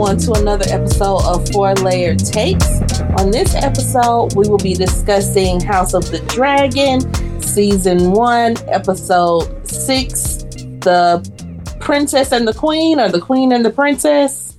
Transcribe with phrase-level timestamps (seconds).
[0.00, 2.80] everyone, to another episode of Four Layer Takes.
[3.18, 7.00] On this episode, we will be discussing House of the Dragon,
[7.42, 10.36] Season 1, Episode 6,
[10.80, 14.56] The Princess and the Queen, or The Queen and the Princess.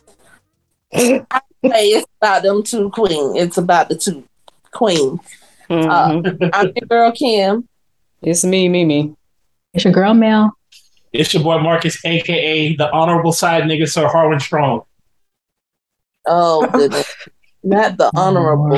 [0.94, 1.22] I
[1.64, 3.36] say it's about them two queens.
[3.36, 4.22] It's about the two
[4.70, 5.18] queens.
[5.70, 5.88] Mhm.
[5.90, 7.68] Uh, I'm your girl Kim.
[8.20, 9.16] it's me, me, me.
[9.74, 10.52] It's your girl Mel.
[11.12, 14.82] It's your boy Marcus, aka the honorable side nigga, Sir Harwin Strong.
[16.26, 17.12] Oh goodness,
[17.62, 18.76] not the honorable.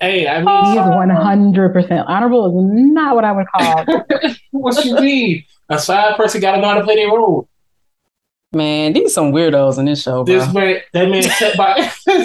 [0.00, 2.46] Hey, I He mean, is uh, one hundred percent honorable.
[2.48, 2.54] Is
[2.92, 3.84] not what I would call.
[4.50, 5.44] what you mean?
[5.68, 7.48] A side person got to know how to play their role.
[8.52, 10.34] Man, these some weirdos in this show, bro.
[10.34, 11.90] This man, that man sat by.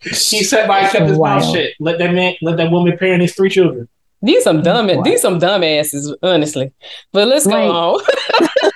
[0.00, 1.56] he sat by kept his mouth Wild.
[1.56, 1.70] shut.
[1.80, 3.88] Let that man, let that woman parent his three children.
[4.22, 5.04] These some dumb, What?
[5.04, 6.72] these some dumbasses, honestly.
[7.12, 8.00] But let's Like- go on.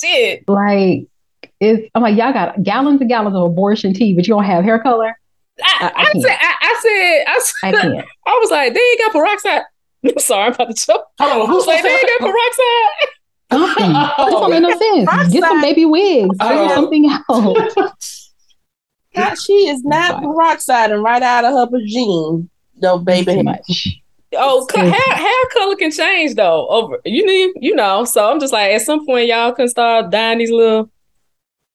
[0.00, 0.48] Shit.
[0.48, 1.06] like,
[1.60, 4.64] it's I'm like y'all got gallons and gallons of abortion tea, but you don't have
[4.64, 5.16] hair color.
[5.62, 8.06] I, I- I I, said, I, I said, I, I can't.
[8.26, 9.62] I was like, they ain't got peroxide.
[10.04, 11.04] I'm sorry, I'm about to choke.
[11.20, 13.08] Hold on, I was who's like, they ain't got peroxide.
[13.52, 13.92] Something.
[13.92, 15.32] This Oh, don't make no sense.
[15.32, 16.36] Get some baby wigs.
[16.40, 16.74] Figure Oh.
[16.74, 18.32] something else.
[19.16, 20.32] Not, she is not Wow.
[20.32, 22.48] peroxide and right out of her vagine.
[22.76, 23.42] No, Too baby.
[23.42, 24.00] much.
[24.36, 26.66] Oh, co- hair, hair color can change though.
[26.68, 28.04] Over you need, you know.
[28.04, 30.90] So I'm just like, at some point, y'all can start dyeing these little,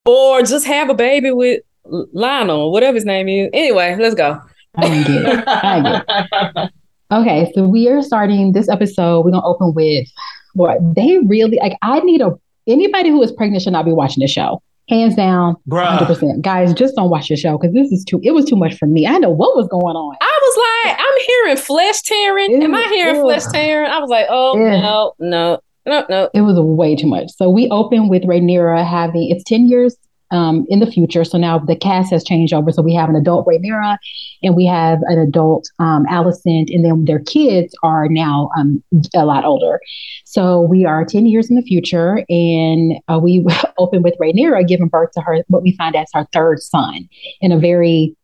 [0.05, 3.49] or just have a baby with Lionel, whatever his name is.
[3.53, 4.39] Anyway, let's go.
[4.75, 5.43] I get it.
[5.47, 6.69] I get it.
[7.11, 9.25] Okay, so we are starting this episode.
[9.25, 10.07] We're gonna open with
[10.53, 11.75] what they really like.
[11.81, 14.61] I need a anybody who is pregnant should not be watching this show.
[14.89, 16.44] Hands down, hundred percent.
[16.44, 18.19] Guys, just don't watch the show because this is too.
[18.23, 19.07] It was too much for me.
[19.07, 20.17] I know what was going on.
[20.21, 22.64] I was like, I'm hearing flesh tearing.
[22.64, 23.23] Am I hearing ugh.
[23.23, 23.89] flesh tearing?
[23.89, 24.81] I was like, oh Yeah.
[24.81, 26.30] no, no, no, no.
[26.33, 27.31] It was way too much.
[27.36, 29.96] So we open with Rhaenyra having it's ten years
[30.31, 31.23] um, in the future.
[31.23, 32.72] So now the cast has changed over.
[32.72, 33.97] So we have an adult Rhaenyra,
[34.44, 38.84] and we have an adult um, Alicent, and then their kids are now um,
[39.16, 39.79] a lot older.
[40.25, 43.46] So we are ten years in the future, and uh, we
[43.78, 47.09] open with Rhaenyra giving birth to her what we find as her third son
[47.41, 48.16] in a very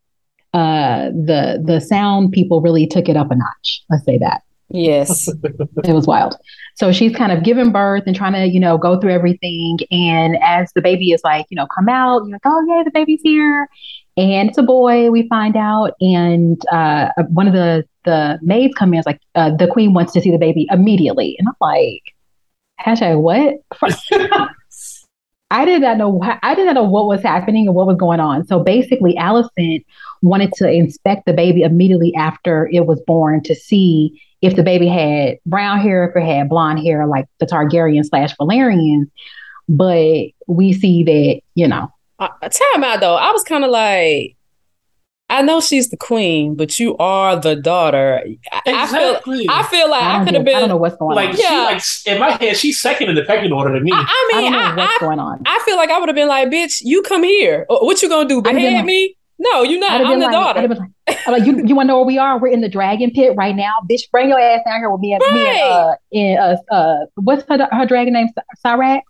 [0.56, 5.28] uh the the sound people really took it up a notch let's say that Yes.
[5.28, 6.36] it was wild.
[6.76, 9.80] So she's kind of giving birth and trying to, you know, go through everything.
[9.92, 12.92] And as the baby is like, you know, come out, you're like, oh, yeah, the
[12.92, 13.68] baby's here.
[14.18, 15.94] And it's a boy, we find out.
[16.02, 20.14] And uh, one of the, the maids come in, is like, uh, the queen wants
[20.14, 21.36] to see the baby immediately.
[21.38, 22.02] And I'm like,
[22.82, 23.56] hashtag what?
[25.56, 26.20] I did not know.
[26.44, 28.46] I did not know what was happening and what was going on.
[28.46, 29.80] So basically, Allison
[30.22, 34.88] wanted to inspect the baby immediately after it was born to see if the baby
[34.88, 39.10] had brown hair, if it had blonde hair, like the Targaryen slash Velaryons.
[39.70, 41.90] But we see that, you know,
[42.20, 43.16] Uh, time out though.
[43.16, 44.36] I was kind of like,
[45.28, 48.22] I know she's the queen, but you are the daughter.
[48.52, 50.82] I, I feel, I feel like I I, could have get- I don't know been.
[50.82, 51.36] what's going like on.
[51.36, 51.62] she Yeah.
[51.64, 53.92] like in my head, she's second in the pecking order to me.
[53.92, 55.42] I, I I mean, don't know I, what's I, going on.
[55.48, 57.66] I feel like I would have been like, bitch, you come here.
[57.70, 58.38] Uh, What you gonna do?
[58.40, 59.18] I'd Behead like- me?
[59.38, 59.92] No, you're not.
[59.92, 60.68] I'd have I'm the like, daughter.
[60.70, 62.40] been like, I'm like, you, you want to know where we are?
[62.40, 64.10] We're in the dragon pit right now, bitch.
[64.12, 67.44] Bring your ass down here with me and me and uh, in uh, uh, what's
[67.50, 68.28] her, her dragon name?
[68.66, 69.02] Syrax,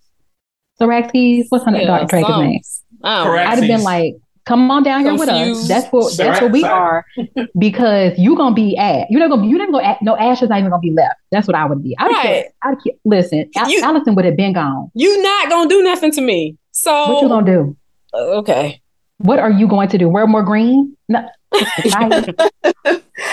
[0.82, 1.46] Cyraxes.
[1.50, 2.62] What's her Yeah, dragon some- name?
[3.04, 3.32] I don't know.
[3.32, 3.50] Correct.
[3.50, 4.16] I'd have been like,
[4.46, 5.68] come on down here with us.
[5.68, 7.06] That's what that's what we are
[7.58, 10.60] because you're gonna be at you're not gonna you're not gonna add, no ashes not
[10.60, 11.16] even gonna be left.
[11.32, 11.96] That's what I would be.
[11.98, 12.26] I'd Right.
[12.26, 12.46] right.
[12.64, 13.50] I'd keep, listen.
[13.68, 14.92] You- Allison would have been gone.
[14.94, 16.58] You not gonna do nothing to me.
[16.72, 17.78] So What you gonna do?
[18.14, 18.82] Uh, okay.
[19.18, 20.10] What are you going to do?
[20.10, 20.96] Wear more green?
[21.08, 21.28] No.
[21.92, 22.34] Bye.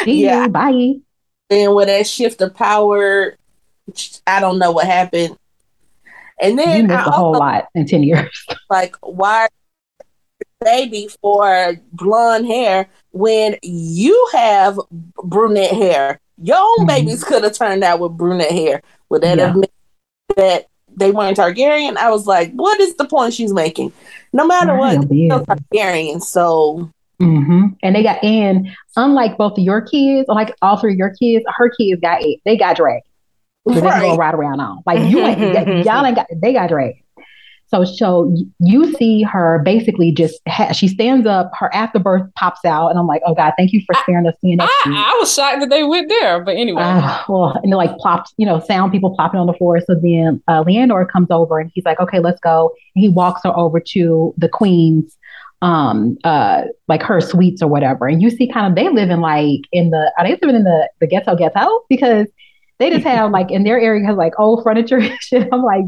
[0.05, 0.45] See Yeah.
[0.45, 0.49] you.
[0.49, 0.93] Bye.
[1.51, 3.37] Then with that shift of power,
[4.27, 5.37] I don't know what happened.
[6.41, 8.47] And then I missed a whole lot in ten years.
[8.71, 9.49] like, why
[10.65, 14.79] baby for blonde hair when you have
[15.25, 16.21] brunette hair?
[16.43, 16.89] Your own Mhm.
[16.89, 18.83] babies could have turned out with brunette hair.
[19.11, 19.71] Would that have meant
[20.37, 20.67] that
[20.97, 21.97] they weren't Targaryen?
[21.97, 23.93] I was like, what is the point she's making?
[24.33, 26.23] No matter Right, what, still Targaryen.
[26.23, 30.99] So hmm And they got in, unlike both of your kids, like all three of
[30.99, 32.41] your kids, her kids got it.
[32.45, 33.05] They got dragons.
[33.67, 34.19] So they go right.
[34.19, 34.83] ride around on.
[34.87, 35.39] Like you ain't
[35.85, 37.02] y'all ain't got they got dragons.
[37.73, 42.89] So so you see her basically just ha- she stands up, her afterbirth pops out,
[42.89, 44.69] and I'm like, oh God, thank you for sparing us seeing that.
[44.85, 45.15] I.
[45.15, 46.83] I was shocked that they went there, but anyway.
[46.85, 49.81] Ah, well, and it like plops, you know, sound people plopping on the floor.
[49.81, 52.73] So then uh, Leandor comes over and he's like, okay, let's go.
[52.95, 55.17] And he walks her over to the queen's,
[55.63, 58.07] um, uh, like her suites or whatever.
[58.07, 60.65] And you see kind of, they live in like in the, are they living in
[60.65, 61.85] the, the ghetto ghetto?
[61.89, 62.27] Because
[62.79, 65.49] they just have like in their area has like old furniture and shit.
[65.53, 65.85] I'm like,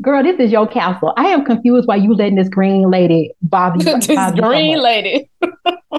[0.00, 1.12] girl, this is your castle.
[1.16, 3.84] I am confused why you letting this green lady bother you.
[4.00, 5.30] this bother you so green lady.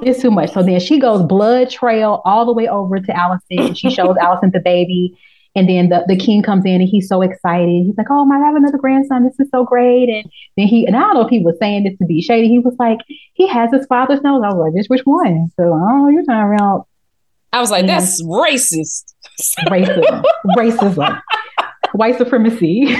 [0.03, 0.53] It's too much.
[0.53, 3.59] So then she goes blood trail all the way over to Allison.
[3.59, 5.17] And she shows Allison the baby.
[5.53, 7.67] And then the, the king comes in and he's so excited.
[7.67, 9.25] He's like, Oh, I have another grandson.
[9.25, 10.07] This is so great.
[10.07, 12.47] And then he, and I don't know if he was saying this to be shady.
[12.47, 12.99] He was like,
[13.33, 14.41] He has his father's nose.
[14.45, 15.51] I was like, This which one?
[15.57, 16.87] So, oh, you're talking about
[17.53, 19.13] I was like, that's racist.
[19.67, 20.23] racism,
[20.55, 21.21] racism,
[21.91, 22.95] white supremacy.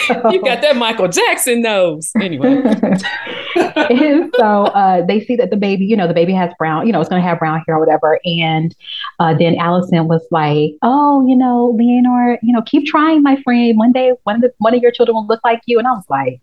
[0.30, 2.10] you got that Michael Jackson nose.
[2.20, 2.62] Anyway.
[3.56, 6.92] and so uh, they see that the baby, you know, the baby has brown, you
[6.92, 8.18] know, it's going to have brown hair or whatever.
[8.24, 8.74] And
[9.20, 13.78] uh, then Allison was like, "Oh, you know, Laenor, you know, keep trying, my friend.
[13.78, 15.92] One day, one of the, one of your children will look like you." And I
[15.92, 16.40] was like,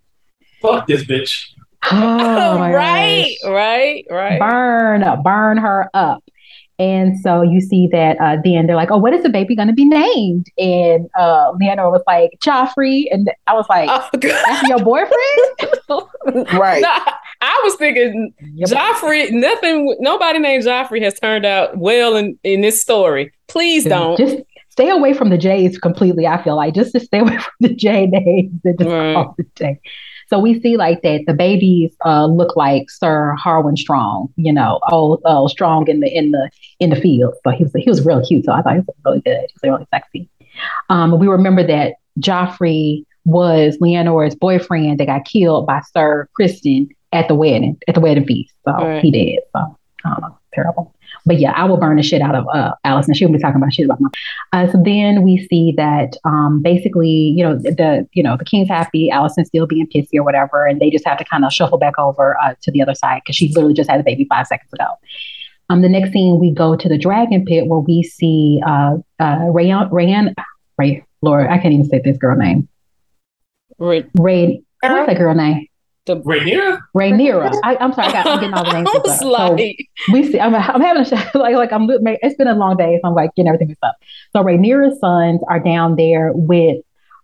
[0.61, 1.49] Fuck this bitch.
[1.91, 3.51] "Oh, my right, gosh.
[3.51, 4.39] right, right.
[4.39, 6.23] burn, burn her up."
[6.81, 9.67] And so you see that uh, then they're like, "Oh, what is the baby going
[9.67, 14.67] to be named?" And uh, Laenor was like, "Joffrey," and I was like, Oh, "That's
[14.67, 15.17] your boyfriend?"
[16.53, 16.81] Right.
[16.81, 18.33] Nah, I was thinking
[18.67, 23.31] Joffrey, nothing, nobody named Joffrey has turned out well in, in this story.
[23.47, 24.17] Please don't.
[24.17, 24.37] Just
[24.69, 26.25] stay away from the J's completely.
[26.27, 29.13] I feel like just to stay away from the J names and just Right.
[29.13, 29.79] call it J.
[30.31, 34.79] So we see like that the babies uh, look like Sir Harwin Strong, you know,
[34.89, 36.49] oh, oh, strong in the in the
[36.79, 37.33] in the field.
[37.43, 38.45] So he was he was real cute.
[38.45, 39.41] So I thought he was really good.
[39.41, 40.29] He was really sexy.
[40.89, 47.27] Um, we remember that Joffrey was Laenor's boyfriend that got killed by Sir Criston at
[47.27, 48.53] the wedding at the wedding feast.
[48.63, 49.03] So Right.
[49.03, 49.39] he did.
[49.51, 50.95] So I don't know, terrible.
[51.25, 53.13] But yeah, I will burn the shit out of uh, Allison.
[53.13, 54.09] She'll be talking about shit about my.
[54.53, 58.67] Uh, so then we see that um, basically, you know, the you know the king's
[58.67, 61.77] happy, Allison's still being pissy or whatever, and they just have to kind of shuffle
[61.77, 64.47] back over uh, to the other side because she literally just had a baby five
[64.47, 64.87] seconds ago.
[65.69, 69.37] Um, the next scene we go to the dragon pit where we see uh, uh,
[69.37, 70.33] Rayan, Rayan,
[70.77, 72.67] Ray, Lord, I can't even say this girl name.
[73.77, 74.09] Right.
[74.19, 75.67] Ray, what's that girl name?
[76.07, 76.79] Rhaenyra?
[76.95, 77.59] Rhaenyra.
[77.63, 78.89] I, I'm sorry, I got, I'm getting all the names.
[78.93, 79.57] I mixed was up.
[79.59, 80.39] So- we see.
[80.39, 81.87] I'm, I'm having a sh- like like I'm.
[81.89, 83.95] It's been a long day, so I'm like getting everything mixed up.
[84.33, 86.83] So Rhaenyra's sons are down there with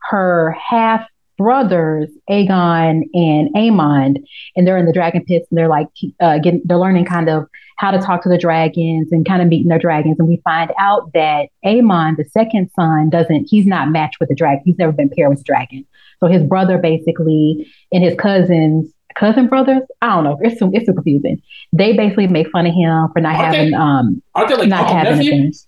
[0.09, 1.07] her half
[1.37, 4.23] brothers, Aegon and Aemond,
[4.55, 5.87] and they're in the dragon pits, and they're like
[6.19, 6.61] uh, getting.
[6.65, 7.47] They're learning kind of
[7.77, 10.17] how to talk to the dragons and kind of meeting their dragons.
[10.19, 13.45] And we find out that Aemond, the second son, doesn't.
[13.49, 14.61] He's not matched with the dragon.
[14.65, 15.85] He's never been paired with the dragon.
[16.19, 18.91] So his brother basically and his cousins.
[19.15, 20.37] Cousin brothers, I don't know.
[20.41, 21.41] It's so, it's so confusing
[21.73, 24.69] they basically make fun of him for not Aren't they- having um Aren't they like
[24.69, 25.31] not having nephew?
[25.31, 25.65] things.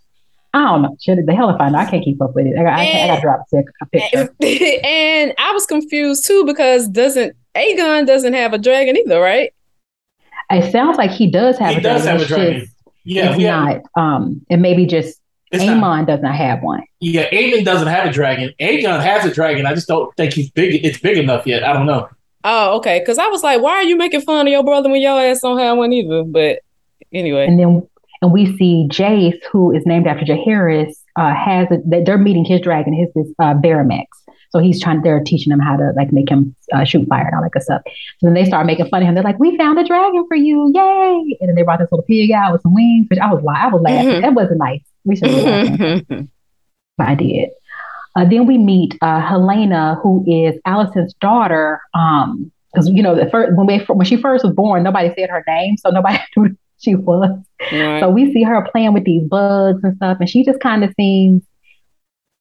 [0.53, 0.95] I don't know.
[1.01, 1.79] Shit, the hell if I know.
[1.79, 2.57] I can't keep up with it.
[2.59, 4.35] I got, I, I got to drop a, a picture.
[4.85, 9.51] and I was confused too because doesn't Aegon doesn't have a dragon either, right?
[10.51, 12.07] It sounds like he does have He a does dragon.
[12.07, 12.60] have a It's dragon.
[12.62, 12.74] just-
[13.06, 14.04] Yeah, it's we have, not.
[14.04, 15.19] Um, and maybe just
[15.51, 15.78] it's not.
[15.78, 16.84] Aemond does not have one.
[17.00, 18.54] Yeah, Aemond doesn't have a dragon.
[18.60, 19.66] Aegon has a dragon.
[19.66, 20.84] I just don't think he's big.
[20.86, 21.63] It's big enough yet.
[21.63, 22.07] I don't know.
[22.44, 23.00] Oh, okay.
[23.00, 25.42] Because I was like, why are you making fun of your brother when your ass
[25.42, 26.24] don't have one either?
[26.24, 26.60] But
[27.13, 27.88] anyway, And then
[28.22, 32.45] and we see Jace, who is named after Jaehaerys, uh, has a, that they're meeting
[32.45, 32.94] his dragon.
[32.94, 34.06] His is uh, Baramax.
[34.51, 35.01] So he's trying.
[35.01, 37.62] They're teaching him how to like make him uh, shoot fire and all that good
[37.62, 37.81] stuff.
[38.19, 39.13] So then they start making fun of him.
[39.16, 42.06] They're like, "We found a dragon for you, yay!" And then they brought this little
[42.06, 44.10] pig out with some wings, which I was like, I was laughing.
[44.10, 44.22] Mhm.
[44.22, 44.81] That wasn't nice.
[45.06, 46.30] We should laughing,
[46.97, 47.50] but I did.
[48.16, 51.80] Uh, then we meet uh, Helaena, who is Allison's daughter.
[51.94, 55.30] Um, because you know, the first when we when she first was born, nobody said
[55.30, 57.38] her name, so nobody knew who she was.
[57.71, 58.00] Right.
[58.00, 60.94] So we see her playing with these bugs and stuff, and she just kind of
[61.00, 61.42] seems,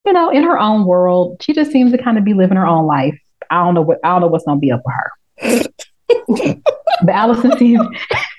[0.07, 1.43] you know, in her own world.
[1.43, 3.19] She just seems to kind of be living her own life.
[3.50, 6.55] I don't know what I don't know what's gonna be up with her.
[7.02, 7.87] but Allison seems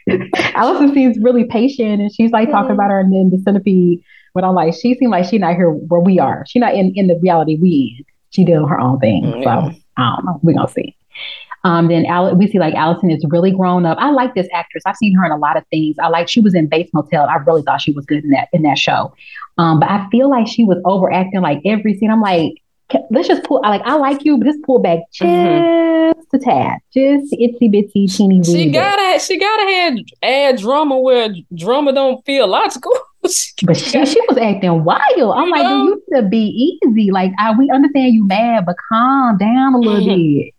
[0.36, 4.04] Allison seems really patient, and she's like talking about her and then the centipede.
[4.34, 6.46] But I'm like, she seems like she's not here where we are.
[6.48, 8.06] She's not in in the reality we in.
[8.32, 9.24] She doing her own thing.
[9.24, 9.72] Mm, yeah.
[9.72, 10.40] So I don't know.
[10.44, 10.96] We're gonna see.
[11.64, 13.98] Um, then Al- we see like Allison is really grown up.
[14.00, 14.84] I like this actress.
[14.86, 15.98] I've seen her in a lot of things.
[16.02, 17.26] I like she was in Bates Motel.
[17.28, 19.14] I really thought she was good in that in that show.
[19.58, 22.12] Um, but I feel like she was overacting like every scene.
[22.12, 22.54] I'm like,
[23.12, 23.62] let's just pull.
[23.64, 26.14] I like I like you, but just pull back just Mhm.
[26.34, 28.66] a tad, just itsy bitsy teeny She weeny.
[28.68, 28.74] bit.
[28.74, 32.92] gotta, she gotta have add drama where drama don't feel logical.
[33.30, 35.02] She But she, she was acting wild.
[35.36, 35.84] I'm You like, know?
[35.84, 37.12] you need to be easy.
[37.12, 40.46] Like, I, we understand you mad, but calm down a little Mhm.
[40.46, 40.54] bit.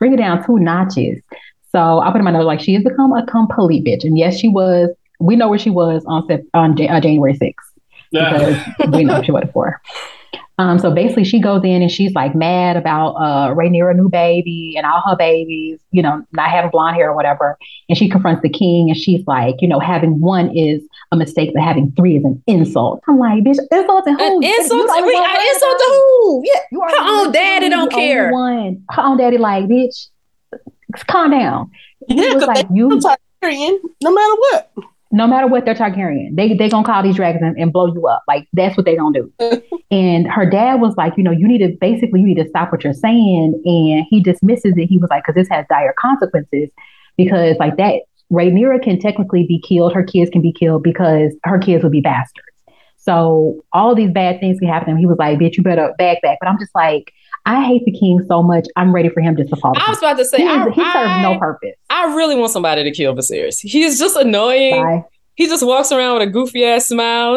[0.00, 1.22] Bring it down two notches.
[1.70, 4.36] So I put in my notes like she has become a complete bitch, and yes,
[4.36, 4.90] she was.
[5.20, 7.52] We know where she was on on uh, January 6th
[8.10, 8.32] Yeah.
[8.76, 9.80] because we know she wasn't for.
[10.60, 14.84] Um, so basically, she goes in and she's like mad about uh, new baby and
[14.84, 17.56] all her babies, you know, not having blonde hair or whatever.
[17.88, 21.52] And she confronts the king and she's like, you know, having one is a mistake,
[21.54, 23.02] but having three is an insult.
[23.08, 24.36] I'm like, bitch, insult to who?
[24.36, 26.42] An insult, to, an insult to who?
[26.44, 26.64] Yeah, it.
[26.72, 28.30] You are Her own daddy don't care.
[28.30, 28.84] One.
[28.90, 30.08] Her own daddy, like, bitch,
[31.06, 31.70] calm down.
[32.06, 33.00] Yeah, was 'cause like, you,
[34.02, 34.70] no matter what.
[35.12, 38.06] No matter what they're Targaryen, they they gonna call these dragons and, and blow you
[38.06, 38.22] up.
[38.28, 39.62] Like that's what they gonna do.
[39.90, 42.70] and her dad was like, you know, you need to basically you need to stop
[42.70, 44.86] what you're saying, and he dismisses it.
[44.86, 46.70] He was like, because this has dire consequences,
[47.16, 48.02] because like that,
[48.32, 49.92] Rhaenyra can technically be killed.
[49.92, 52.46] Her kids can be killed because her kids would be bastards.
[52.98, 54.96] So all these bad things can happen.
[54.96, 56.38] He was like, bitch, you better back back.
[56.40, 57.12] But I'm just like,
[57.46, 58.66] I hate the king so much.
[58.76, 59.72] I'm ready for him just to fall.
[59.76, 61.74] I was about to say, he, I, is- he serves I, no purpose.
[61.88, 63.58] I really want somebody to kill Viserys.
[63.60, 64.82] He's just annoying.
[64.82, 65.04] Bye.
[65.36, 67.36] He just walks around with a goofy ass smile.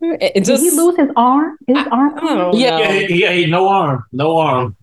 [0.00, 1.56] It Did he lose his arm?
[1.68, 2.14] Is his arm?
[2.16, 2.70] I don't Yeah.
[2.70, 2.82] know.
[2.82, 4.76] Yeah, yeah, yeah, no arm, no arm.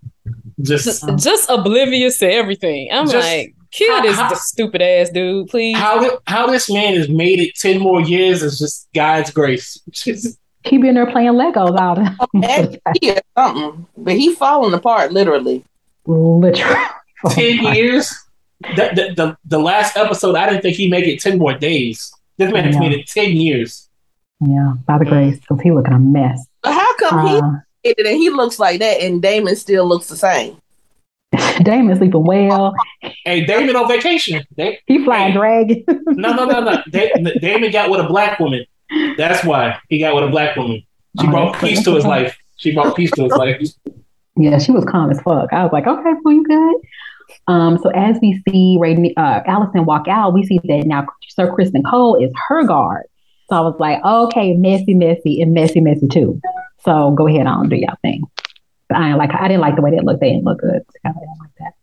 [0.62, 2.88] Just just, just oblivious to everything.
[2.92, 5.78] I'm Just- like, kill how- this how- stupid ass dude, please.
[5.78, 9.80] how how this man has made it ten more years is just God's grace.
[9.92, 14.74] Just- He been there playing Legos all And the he is something, but he falling
[14.74, 15.64] apart literally.
[16.06, 16.76] literally.
[17.30, 18.14] ten years.
[18.76, 22.14] The, the, the, the last episode, I didn't think he'd make it ten more days.
[22.38, 23.90] This man has made it ten years.
[24.40, 26.46] Yeah, by the grace, because he looking a mess.
[26.64, 27.52] But how come he Uh,
[27.84, 30.58] did it and he looks like that and Daemon still looks the same?
[31.64, 32.74] Daemon sleeping well.
[33.26, 34.44] Hey, Daemon on vacation.
[34.58, 35.38] Da- He flying Hey.
[35.38, 35.84] dragon.
[36.08, 36.82] no, no, no, no.
[36.90, 38.66] Da- Daemon got with a black woman.
[39.18, 40.84] That's why he got with a black woman.
[41.20, 42.38] She Oh, brought peace to his life.
[42.58, 43.62] She brought peace to his life.
[44.38, 45.52] yeah, she was calm as fuck.
[45.52, 46.76] I was like, okay, well, you good?
[47.48, 51.54] Um, so as we see Ray, uh, Allison walk out, we see that now Sir
[51.56, 53.06] Criston Cole is her guard.
[53.50, 56.40] So I was like, okay, messy, messy, and messy, messy too.
[56.86, 58.24] So go ahead on, do y'all thing.
[58.90, 60.20] But I ain't like I didn't like the way they looked.
[60.22, 60.82] They didn't look good.
[61.06, 61.74] I didn't like that.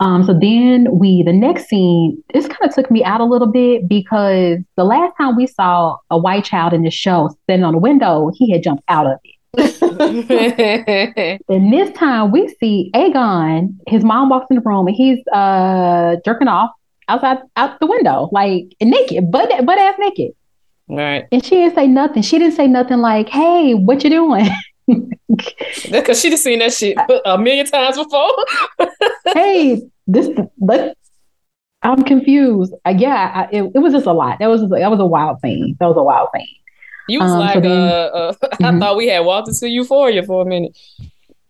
[0.00, 3.50] Um, so then we the next scene, this kind of took me out a little
[3.50, 7.72] bit because the last time we saw a white child in the show sitting on
[7.72, 9.34] the window, he had jumped out of it.
[11.48, 16.16] And this time we see Aegon, his mom walks in the room and he's uh
[16.24, 16.70] jerking off
[17.08, 20.32] outside out the window, like naked, butt butt ass naked.
[20.88, 21.26] right.
[21.32, 22.22] And she didn't say nothing.
[22.22, 24.48] She didn't say nothing like, hey, what you doing?
[25.90, 28.30] Because she just seen that shit a million times before.
[29.34, 30.28] hey, this
[30.60, 30.96] let
[31.82, 32.74] I'm confused.
[32.84, 34.38] Uh, yeah, I, it, it was just a lot.
[34.40, 35.76] That was just, that was a wild thing.
[35.78, 36.46] That was a wild thing.
[37.08, 38.80] You was Um, so like, then- uh, uh, I Mhm.
[38.80, 40.76] thought we had walked into Euphoria for a minute.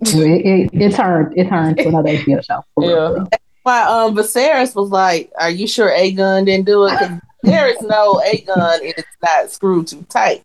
[0.00, 2.62] It, it, it turned it turned to another HBO show.
[2.74, 3.28] for real.
[3.64, 6.90] Why um Viserys was like, Are you sure Aegon didn't do it?
[6.98, 10.42] Because there is no Aegon It's not screwed too tight.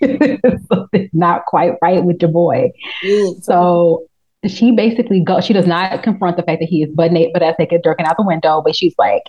[0.00, 2.70] It's not quite right with your boy.
[3.04, 4.06] Mm, So
[4.46, 7.42] she basically goes, She does not confront the fact that he is butt naked, but
[7.42, 8.62] I think it's jerking out the window.
[8.64, 9.22] But she's like,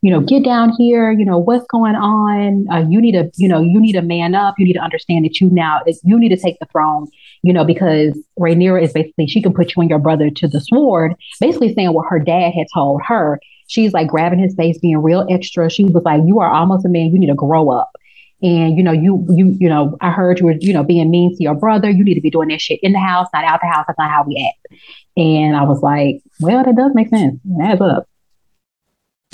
[0.00, 1.10] you know, get down here.
[1.10, 2.66] You know what's going on.
[2.70, 4.54] Uh, you need to, you know, you need to man up.
[4.58, 7.06] You need to understand that you now that you need to take the throne.
[7.42, 10.60] You know, because Rhaenyra is basically she can put you and your brother to the
[10.60, 11.14] sword.
[11.40, 13.40] Basically saying what her dad had told her.
[13.68, 15.68] She's like grabbing his face, being real extra.
[15.68, 17.12] She was like, "You are almost a man.
[17.12, 17.90] You need to grow up."
[18.40, 21.36] And you know, you you you know, I heard you were you know being mean
[21.36, 21.90] to your brother.
[21.90, 23.84] You need to be doing that shit in the house, not out the house.
[23.88, 24.80] That's not how we act.
[25.16, 27.40] And I was like, well, that does make sense.
[27.44, 28.08] It adds up.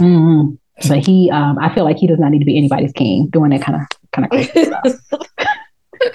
[0.00, 0.52] hmm
[0.88, 3.50] But he, um, I feel like he does not need to be anybody's king doing
[3.50, 5.25] that kind of kind of crazy stuff.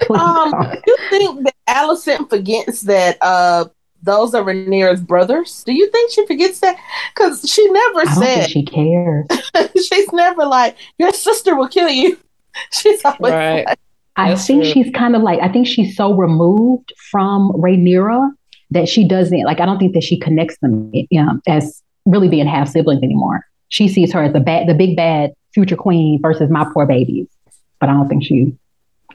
[0.09, 0.83] Um, don't.
[0.87, 3.65] you think that Allison forgets that uh
[4.01, 5.63] those are Rhaenyra's brothers?
[5.65, 6.77] Do you think she forgets that?
[7.13, 9.27] Because she never said she cares.
[9.87, 12.17] she's never like your sister will kill you.
[12.71, 13.65] She's always Right.
[13.65, 13.79] like,
[14.15, 14.71] I That's think true.
[14.73, 18.31] she's kind of like I think she's so removed from Rhaenyra
[18.71, 19.59] that she doesn't like.
[19.61, 23.45] I don't think that she connects them you know, as really being half siblings anymore.
[23.69, 27.27] She sees her as the bad, the big bad future queen versus my poor babies.
[27.79, 28.53] But I don't think she,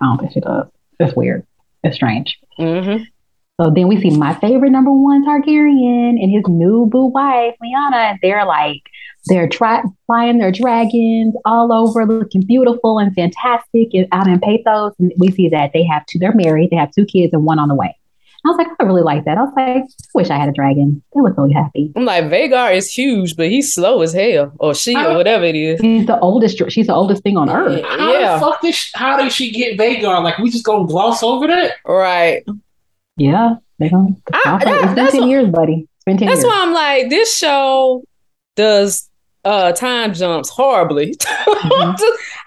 [0.01, 0.69] I don't think she does.
[0.99, 1.45] It's weird.
[1.83, 2.39] It's strange.
[2.57, 2.97] hmm
[3.61, 8.11] So then we see my favorite number one Targaryen and his new boo wife, Lyanna.
[8.11, 8.83] And they're like,
[9.27, 14.93] they're tri- flying their dragons all over, looking beautiful and fantastic and out in pathos.
[14.99, 17.61] And we see that they have two, they're married, they have two kids and one
[17.61, 17.97] on the way.
[18.47, 19.39] I was like, I really like that.
[19.39, 21.03] I was like, I wish I had a dragon.
[21.15, 21.93] They look really happy.
[21.97, 24.53] I'm like, Vhagar is huge, but he's slow as hell.
[24.59, 25.81] Or she, or whatever it is.
[25.81, 27.83] She's the oldest, she's the oldest thing on earth.
[27.85, 28.35] How Yeah.
[28.35, 30.23] the fuck did she, how did she get Vhagar?
[30.23, 31.77] Like we just gonna gloss over that?
[31.87, 32.45] Right.
[33.17, 33.55] Yeah.
[33.79, 35.87] They don't, I- it's been that's 10 what- years, buddy.
[35.97, 36.47] It's been 10 That's years.
[36.47, 38.03] why I'm like, this show
[38.57, 39.09] does
[39.45, 41.15] uh time jumps horribly.
[41.25, 41.99] Mhm.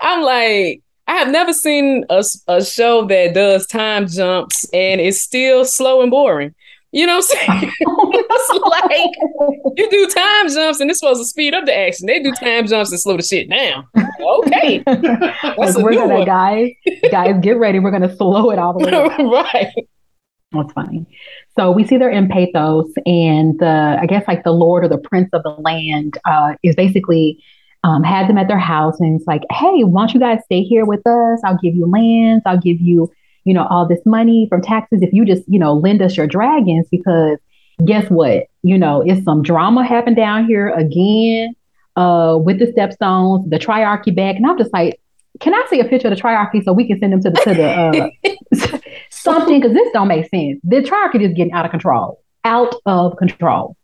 [0.01, 5.19] I'm like, I have never seen a, a show that does time jumps and it's
[5.19, 6.53] still slow and boring.
[6.91, 7.71] You know what I'm saying?
[7.79, 12.07] it's like you do time jumps and it's supposed to speed up the action.
[12.07, 13.85] They do time jumps and slow the shit down.
[13.97, 14.83] Okay.
[14.85, 16.71] Like, we're gonna, guys,
[17.11, 17.79] guys, get ready.
[17.79, 19.25] We're gonna slow it all the way.
[19.25, 19.73] Right.
[20.51, 21.05] That's funny.
[21.57, 24.97] So we see they're in Pathos, and the I guess like the Lord or the
[24.97, 27.43] Prince of the land uh, is basically
[27.83, 30.63] um, had them at their house, and it's like, hey, why don't you guys stay
[30.63, 31.41] here with us?
[31.43, 32.43] I'll give you lands.
[32.45, 33.11] I'll give you,
[33.43, 36.27] you know, all this money from taxes if you just, you know, lend us your
[36.27, 36.87] dragons.
[36.89, 37.37] Because
[37.85, 38.47] guess what?
[38.63, 41.55] You know, it's some drama happened down here again
[41.97, 44.99] uh, with the stepstones, the triarchy back, and I'm just like,
[45.39, 47.41] can I see a picture of the triarchy so we can send them to the
[47.41, 48.76] to the uh,
[49.21, 49.59] something?
[49.59, 50.59] Because this don't make sense.
[50.63, 53.75] The triarchy is getting out of control, out of control.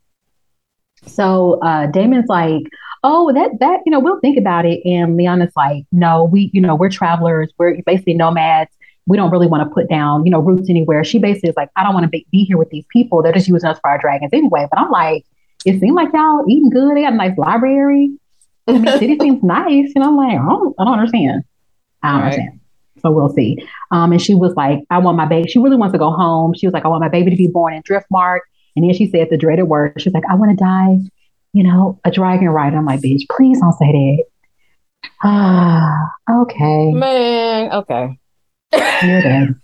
[1.05, 2.63] So uh, Daemon's like,
[3.03, 4.81] oh, that that you know, we'll think about it.
[4.85, 7.51] And Lyanna's like, no, we you know, we're travelers.
[7.57, 8.71] We're basically nomads.
[9.05, 11.03] We don't really want to put down you know roots anywhere.
[11.03, 13.21] She basically is like, I don't want to be, be here with these people.
[13.21, 14.67] They're just using us for our dragons anyway.
[14.69, 15.25] But I'm like,
[15.65, 16.95] it seemed like y'all eating good.
[16.95, 18.17] They got a nice library.
[18.67, 19.91] I mean, city seems nice.
[19.95, 21.43] And I'm like, I don't, I don't understand.
[22.01, 22.25] I don't right.
[22.25, 22.59] understand.
[23.05, 23.57] So we'll see.
[23.91, 25.49] Um, and she was like, I want my baby.
[25.49, 26.53] She really wants to go home.
[26.53, 28.39] She was like, I want my baby to be born in Driftmark.
[28.75, 30.01] And then she said the dreaded word.
[30.01, 30.97] She's like, I want to die
[31.53, 32.77] you know, a dragon rider.
[32.77, 34.23] I'm like, bitch, please don't say that.
[35.23, 36.09] Ah,
[36.41, 36.91] okay.
[36.91, 38.19] Man, okay.
[38.73, 39.55] You're dead.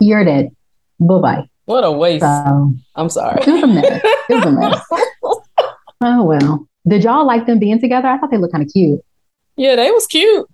[0.00, 0.48] You're dead.
[0.98, 1.48] Bye bye.
[1.64, 2.24] What a waste.
[2.24, 3.40] So, I'm sorry.
[3.42, 4.00] It was a mess.
[4.28, 4.84] It was a mess.
[6.00, 6.68] oh well.
[6.86, 8.08] Did y'all like them being together?
[8.08, 9.00] I thought they looked kind of cute.
[9.56, 10.48] Yeah, they was cute.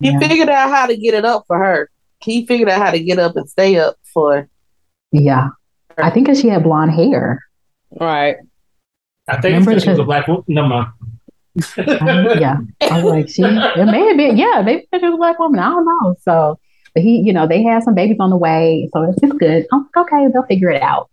[0.00, 0.18] He yeah.
[0.18, 1.90] figured out how to get it up for her.
[2.22, 4.48] He figured out how to get up and stay up for.
[5.12, 5.48] Yeah,
[5.98, 7.44] I think because she had blonde hair.
[7.98, 8.36] Right.
[9.28, 10.44] I think Remember, she was a black woman.
[10.48, 10.90] No, ma.
[11.76, 13.42] yeah, I was like, she.
[13.42, 14.36] It may have been.
[14.36, 15.60] Yeah, maybe she was a black woman.
[15.60, 16.16] I don't know.
[16.22, 16.58] So,
[16.94, 19.66] but he, you know, they had some babies on the way, so it's just good.
[19.72, 21.10] I'm like, okay, they'll figure it out.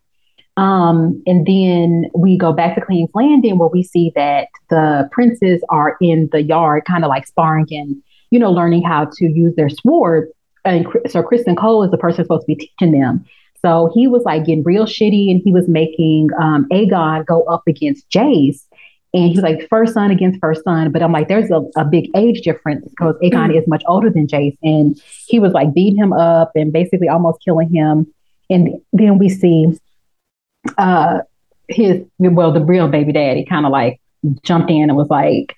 [0.58, 5.64] Um, and then we go back to Queen's Landing where we see that the princes
[5.70, 8.02] are in the yard, kind of like sparring and,
[8.32, 10.32] you know, learning how to use their swords.
[10.66, 13.26] And so Criston Cole is the person supposed to be teaching them.
[13.62, 17.64] So he was like getting real shitty and he was making um, Aegon go up
[17.68, 18.64] against Jace.
[19.14, 20.92] And he was like first son against first son.
[20.92, 23.58] But I'm like, there's a, a big age difference because Aegon mm.
[23.58, 24.58] is much older than Jace.
[24.62, 28.14] And he was like beating him up and basically almost killing him.
[28.50, 29.78] And then we see
[30.78, 31.20] uh,
[31.68, 34.00] his, well, the real baby daddy kind of like
[34.44, 35.56] jumped in and was like,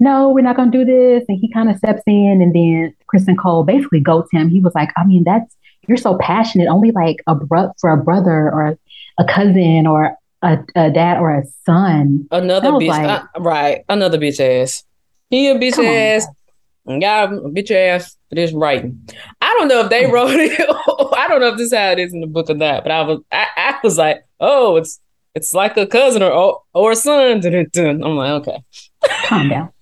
[0.00, 1.24] no, we're not going to do this.
[1.28, 2.40] And he kind of steps in.
[2.42, 4.48] And then Criston Cole basically goats him.
[4.48, 5.54] He was like, I mean, that's,
[5.88, 6.68] you're so passionate.
[6.68, 8.78] Only like a bro- for a brother or
[9.18, 12.26] a cousin or a, a dad or a son.
[12.30, 13.84] Another bitch, like, uh, right?
[13.88, 14.84] Another bitch ass.
[15.30, 16.26] He a bitch ass.
[16.26, 19.08] On, Y'all bitch ass for this writing.
[19.40, 20.60] I don't know if they wrote it.
[21.16, 22.84] I don't know if this is how it is in the book or not.
[22.84, 25.00] But I was, I, I was like, oh, it's
[25.34, 27.42] it's like a cousin or or a son.
[27.44, 28.62] I'm like, okay,
[29.26, 29.72] calm down.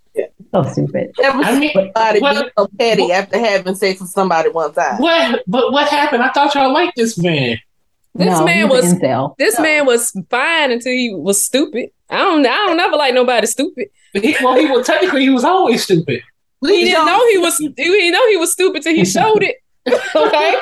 [0.55, 1.11] So stupid.
[1.19, 4.73] Never I mean, somebody what, be so petty what, after having sex with somebody one
[4.73, 4.99] time.
[4.99, 5.43] What?
[5.49, 6.23] But what happened?
[6.23, 7.59] I thought y'all liked this man.
[8.15, 9.01] This no, man was
[9.39, 9.63] this no.
[9.63, 11.91] man was fine until he was stupid.
[12.09, 13.89] I don't I don't ever like nobody stupid.
[14.13, 16.23] He, well, he was technically he was always stupid.
[16.61, 19.57] He didn't know he was he didn't know he was stupid till he showed it.
[20.17, 20.55] Okay.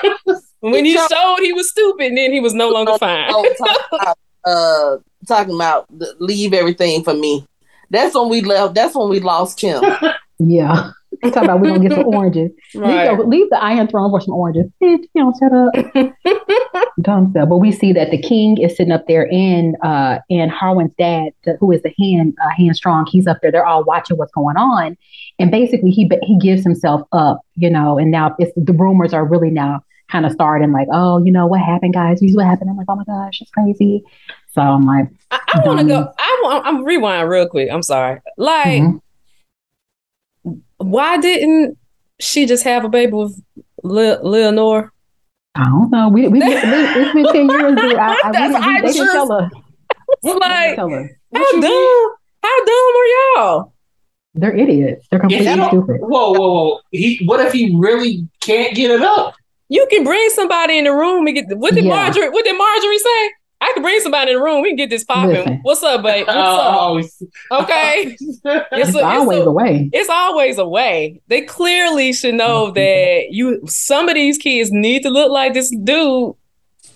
[0.61, 3.31] when he showed he was stupid, then he was no longer fine.
[3.31, 3.55] talking
[3.93, 4.97] about, uh,
[5.29, 5.87] talking about
[6.19, 7.47] leave everything for me.
[7.93, 8.75] That's when we left.
[8.75, 9.85] That's when we lost Kim.
[10.39, 10.93] yeah.
[11.25, 12.51] talking about we gonna get some oranges.
[12.75, 13.11] Right.
[13.11, 14.65] Leave, the, leave the Iron Throne for some oranges.
[14.83, 16.85] Bitch, you know, shut up.
[17.03, 17.51] Dumb stuff.
[17.51, 21.33] But we see that the king is sitting up there, and uh, and Harwin's dad,
[21.61, 23.53] who is the hand uh, hand strong, he's up there.
[23.53, 24.97] They're all watching what's going on,
[25.39, 27.99] and basically he he gives himself up, you know.
[27.99, 31.47] And now it's the rumors are really now kind of starting, like, oh, you know,
[31.47, 32.21] what happened, guys?
[32.21, 32.71] Here's what happened.
[32.71, 34.03] I'm like, oh my gosh, it's crazy.
[34.53, 36.13] So I'm like, I, I want to go.
[36.19, 36.67] I want.
[36.67, 37.71] I'm rewind real quick.
[37.73, 38.21] I'm sorry.
[38.37, 40.55] Like, mm-hmm.
[40.77, 41.79] why didn't
[42.21, 43.43] she just have a baby with
[43.83, 44.91] Le- Laenor?
[45.55, 46.09] I don't know.
[46.11, 47.79] We we it's been ten years.
[47.99, 49.51] I, I, we, we, they didn't tell her.
[50.23, 51.19] Like, tell her.
[51.35, 52.15] how dumb?
[52.43, 53.73] How dumb are y'all?
[54.35, 55.07] They're idiots.
[55.11, 56.01] They're completely stupid.
[56.01, 56.81] Whoa, whoa, whoa!
[56.91, 59.35] He, what if he really can't get it up?
[59.69, 61.57] You can bring somebody in the room and get.
[61.57, 62.11] What did yeah.
[62.11, 62.31] Margaery?
[62.33, 63.31] What did Marjorie say?
[63.63, 64.61] I can bring somebody in the room.
[64.61, 65.61] We can get this popping.
[65.63, 66.27] What's up, babe?
[66.27, 66.99] What's oh,
[67.53, 67.63] up?
[67.63, 68.17] Okay.
[68.21, 69.89] it's, it's always a, a, way.
[69.93, 71.21] It's always a way.
[71.29, 75.71] They clearly should know that you some of these kids need to look like this
[75.71, 76.35] dude.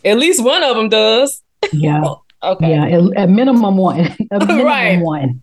[0.04, 1.40] At least one of them does.
[1.72, 2.02] Yeah.
[2.42, 2.70] okay.
[2.70, 2.86] Yeah.
[2.86, 4.00] At, at minimum one.
[4.32, 5.00] At minimum right.
[5.00, 5.42] one.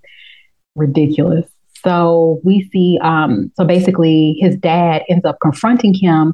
[0.76, 1.50] Ridiculous.
[1.84, 6.34] So we see, um, so basically his dad ends up confronting him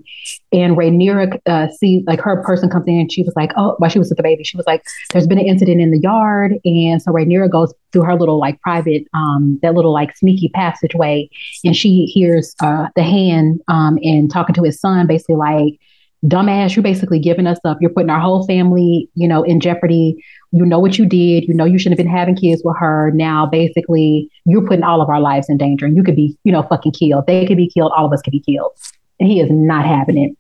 [0.52, 3.90] and Rhaenyra uh, sees, like her person comes in and she was like, oh, while
[3.90, 6.56] she was with the baby, she was like, there's been an incident in the yard.
[6.66, 11.30] And so Rhaenyra goes through her little like private, um, that little like sneaky passageway
[11.64, 15.80] and she hears uh, the hand um, and talking to his son, basically like,
[16.26, 17.78] dumbass, you're basically giving us up.
[17.80, 20.24] You're putting our whole family, you know, in jeopardy.
[20.52, 21.44] You know what you did.
[21.44, 23.12] You know you shouldn't have been having kids with her.
[23.12, 26.52] Now, basically, you're putting all of our lives in danger, and you could be, you
[26.52, 27.28] know, fucking killed.
[27.28, 27.92] They could be killed.
[27.96, 28.72] All of us could be killed.
[29.20, 30.38] And he is not having it.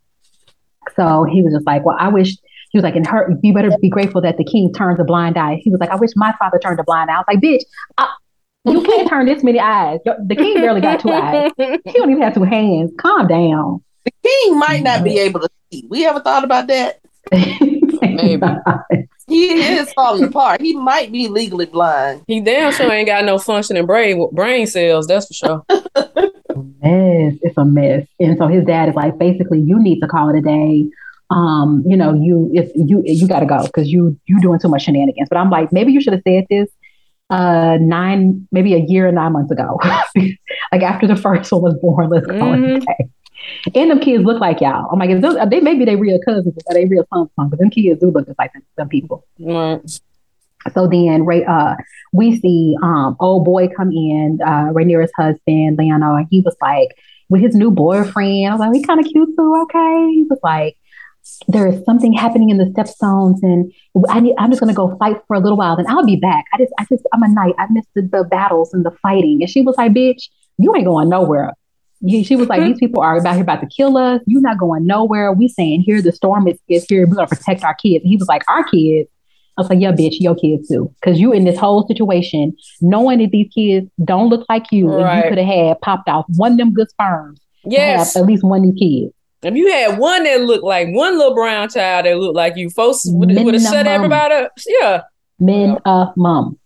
[0.96, 2.36] So he was just like, well, I wish.
[2.72, 5.38] He was like, and her, you better be grateful that the king turns a blind
[5.38, 5.60] eye.
[5.64, 7.16] He was like, I wish my father turned a blind eye.
[7.16, 7.64] I was like, bitch,
[7.98, 8.08] I,
[8.66, 10.00] you can't turn this many eyes.
[10.06, 11.52] The king barely got two eyes.
[11.58, 12.92] He don't even have two hands.
[13.00, 13.84] Calm down.
[14.06, 15.86] The king might not be able to see.
[15.90, 17.00] We ever thought about that?
[17.32, 18.42] Maybe.
[19.30, 20.62] He is falling apart.
[20.62, 22.24] He might be legally blind.
[22.28, 25.08] He damn sure ain't got no functioning brain brain cells.
[25.08, 25.66] That's for sure.
[26.82, 27.34] mess.
[27.42, 28.06] It's a mess.
[28.20, 30.86] And so his dad is like, basically, you need to call it a day.
[31.32, 34.68] Um, you know, you if you you got to go because you you doing too
[34.68, 35.30] much shenanigans.
[35.30, 36.70] But I'm like, maybe you should have said this
[37.30, 39.80] uh nine, maybe a year and nine months ago,
[40.72, 42.10] like after the first one was born.
[42.10, 42.78] Let's call Mhm.
[42.78, 43.10] it a day.
[43.74, 44.90] And them kids look like y'all.
[44.92, 47.70] I'm like, is those, they maybe they real cousins, or they real sons, but them
[47.70, 49.26] kids do look just like them, them people.
[49.40, 49.82] Right.
[50.74, 51.76] So then Ray, uh,
[52.12, 56.90] we see um, old boy come in, uh, Rhaenyra's husband, Laenor, and he was like,
[57.30, 60.12] with his new boyfriend, I was like, he kind of cute too, okay?
[60.14, 60.78] He was like,
[61.48, 63.72] there is something happening in the stepstones, and
[64.10, 66.46] I need, I'm just gonna go fight for a little while, then I'll be back.
[66.54, 67.56] I just, I just, I'm a knight.
[67.60, 69.40] I missed the, the battles and the fighting.
[69.42, 71.54] And she was like, bitch, you ain't going nowhere.
[72.06, 74.22] He- She was like, these people are about here about to kill us.
[74.26, 75.32] You're not going nowhere.
[75.34, 77.06] We saying here the storm is, is here.
[77.08, 78.04] We're gonna protect our kids.
[78.04, 79.10] And he was like, our kids.
[79.58, 80.94] I was like, yeah, bitch, your kids too.
[81.02, 85.24] Because you in this whole situation, knowing that these kids don't look like you, and
[85.24, 88.16] you could have had popped off one of them good sperms Yes.
[88.16, 89.14] at least one of these kids.
[89.42, 92.70] If you had one that looked like one little brown child that looked like you,
[92.70, 94.52] folks would would have shut everybody up.
[94.68, 95.02] Yeah.
[95.40, 96.59] Men a mom.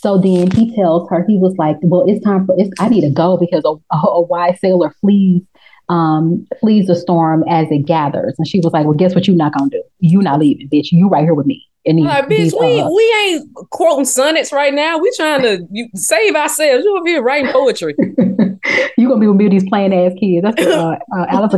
[0.00, 3.00] So then he tells her, he was like, Well, it's time for it's I need
[3.00, 5.42] to go because a, a, a wise sailor flees
[5.88, 8.36] um flees the storm as it gathers.
[8.38, 9.82] And she was like, Well, guess what you're not gonna do?
[9.98, 10.92] You not leaving, bitch.
[10.92, 11.66] You right here with me.
[11.84, 14.98] And these, Like, bitch, these, we uh, we ain't quoting sonnets right now.
[14.98, 16.84] We trying to you, save ourselves.
[16.84, 17.96] You over here writing poetry.
[17.98, 20.44] you gonna be with me with these plain ass kids.
[20.44, 21.54] That's what uh, uh, Alice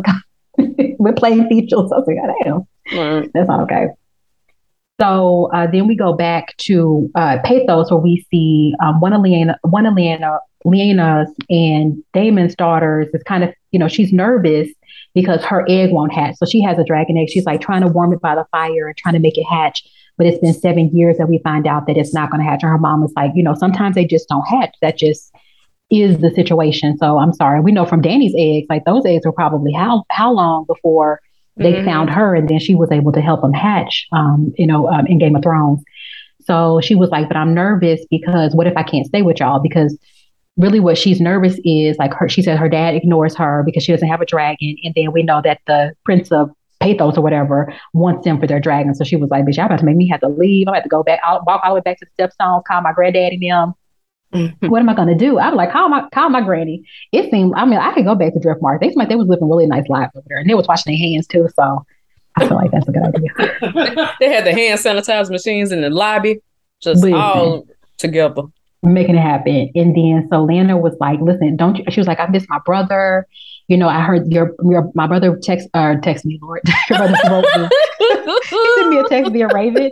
[0.99, 1.93] with plain features.
[1.93, 2.99] I was like, God damn.
[2.99, 3.31] Right.
[3.35, 3.89] That's not okay.
[5.01, 9.23] So uh, then we go back to uh, Pathos, where we see um, one of
[9.23, 14.69] Leanna, one of Leanna, Leanna's and Daemon's daughters is kind of, you know, she's nervous
[15.15, 16.37] because her egg won't hatch.
[16.37, 17.31] So she has a dragon egg.
[17.31, 19.83] She's like trying to warm it by the fire and trying to make it hatch.
[20.19, 22.63] But it's been seven years that we find out that it's not going to hatch.
[22.63, 24.75] And her mom is like, you know, sometimes they just don't hatch.
[24.83, 25.33] That just
[25.89, 26.99] is the situation.
[26.99, 27.61] So I'm sorry.
[27.61, 31.21] We know from Danny's eggs, like those eggs were probably how how long before
[31.57, 31.85] they Mhm.
[31.85, 35.07] found her and then she was able to help them hatch um, you know um,
[35.07, 35.83] in game of thrones.
[36.43, 39.61] So she was like but i'm nervous because what if i can't stay with y'all?
[39.61, 39.97] Because
[40.57, 43.93] really what she's nervous is like her she said her dad ignores her because she
[43.93, 47.73] doesn't have a dragon and then we know that the prince of pathos or whatever
[47.93, 48.95] wants them for their dragon.
[48.95, 50.67] So she was like bitch y'all about to make me have to leave.
[50.67, 52.81] I'm about to go back i'll walk all the way back to the stepstones call
[52.81, 53.75] my granddaddy and them
[54.33, 54.69] Mm-hmm.
[54.69, 55.41] what am I gonna do?
[55.41, 56.85] I'm like, call my call my granny.
[57.11, 58.81] It seemed I mean, I could go back to Driftmark.
[58.81, 60.39] They seemed like they was living really nice lives over there.
[60.39, 61.49] And they was washing their hands too.
[61.55, 61.85] So
[62.37, 64.15] I feel like that's a good idea.
[64.21, 66.41] they had the hand sanitizer machines in the lobby,
[66.81, 67.19] just Listen.
[67.19, 67.67] all
[67.99, 68.43] together.
[68.85, 69.71] Making it happen.
[69.75, 72.61] And then so Lana was like, listen, don't you she was like, I miss my
[72.65, 73.27] brother.
[73.67, 76.61] You know, I heard your your my brother text or text me, Lord.
[76.89, 77.69] your brother wrote me.
[77.99, 79.91] He sent me a text via Raven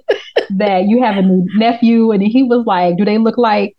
[0.50, 3.76] that you have a new nephew, and he was like, "Do they look like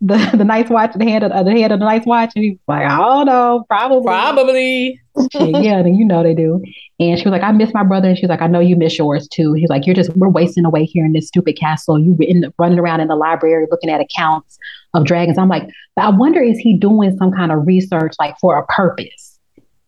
[0.00, 2.44] the the nice watch, the head of uh, the head of the nice watch?" And
[2.44, 5.00] he was like, "I don't know, probably, Probably.
[5.34, 6.62] Yeah, then you know they do."
[6.98, 8.98] And she was like, "I miss my brother," and she's like, "I know you miss
[8.98, 11.98] yours too." He's like, "You're just we're wasting away here in this stupid castle.
[11.98, 14.58] You in running around in the library looking at accounts
[14.94, 18.38] of dragons." I'm like, but I wonder is he doing some kind of research like
[18.38, 19.38] for a purpose?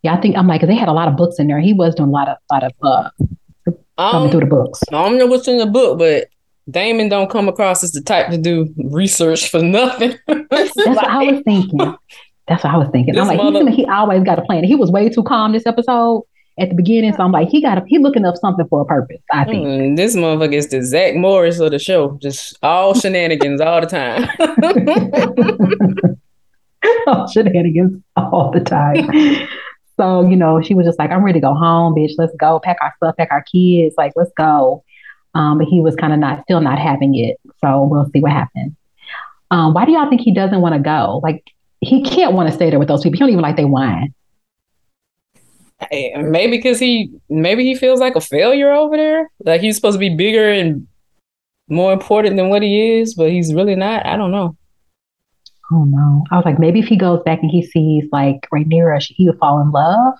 [0.02, 1.60] Yeah, I think I'm like they had a lot of books in there.
[1.60, 3.10] He was doing a lot of lot of uh,
[3.64, 4.80] thumbing Um, through the books.
[4.92, 6.28] I don't know what's in the book, but
[6.70, 10.18] Daemon don't come across as the type to do research for nothing.
[10.26, 11.78] That's what I was thinking.
[12.46, 13.18] That's what I was thinking.
[13.18, 14.64] I'm like, mother- he always got a plan.
[14.64, 16.24] He was way too calm this episode
[16.58, 18.84] at the beginning, so I'm like, he got a, he looking up something for a
[18.84, 19.20] purpose.
[19.32, 19.66] I think.
[19.66, 22.18] Mm, this motherfucker is the Zach Morris of the show.
[22.20, 24.28] Just all shenanigans all the time.
[27.06, 29.48] all shenanigans all the time.
[29.98, 32.12] so, you know, she was just like, I'm ready to go home, bitch.
[32.18, 32.60] Let's go.
[32.60, 33.94] Pack our stuff, pack our kids.
[33.96, 34.82] Like, let's go.
[35.34, 37.36] Um, but he was kind of not, still not having it.
[37.60, 38.72] So we'll see what happens.
[39.50, 41.20] Um, why do y'all think he doesn't want to go?
[41.22, 41.44] Like,
[41.80, 43.16] he can't want to stay there with those people.
[43.16, 44.14] He don't even like they wine.
[45.90, 49.30] Hey, maybe because he maybe he feels like a failure over there.
[49.44, 50.88] Like he's supposed to be bigger and
[51.68, 54.04] more important than what he is, but he's really not.
[54.04, 54.56] I don't know.
[55.70, 56.24] Oh no.
[56.32, 59.38] I was like, maybe if he goes back and he sees like Rhaenyra, he would
[59.38, 60.14] fall in love.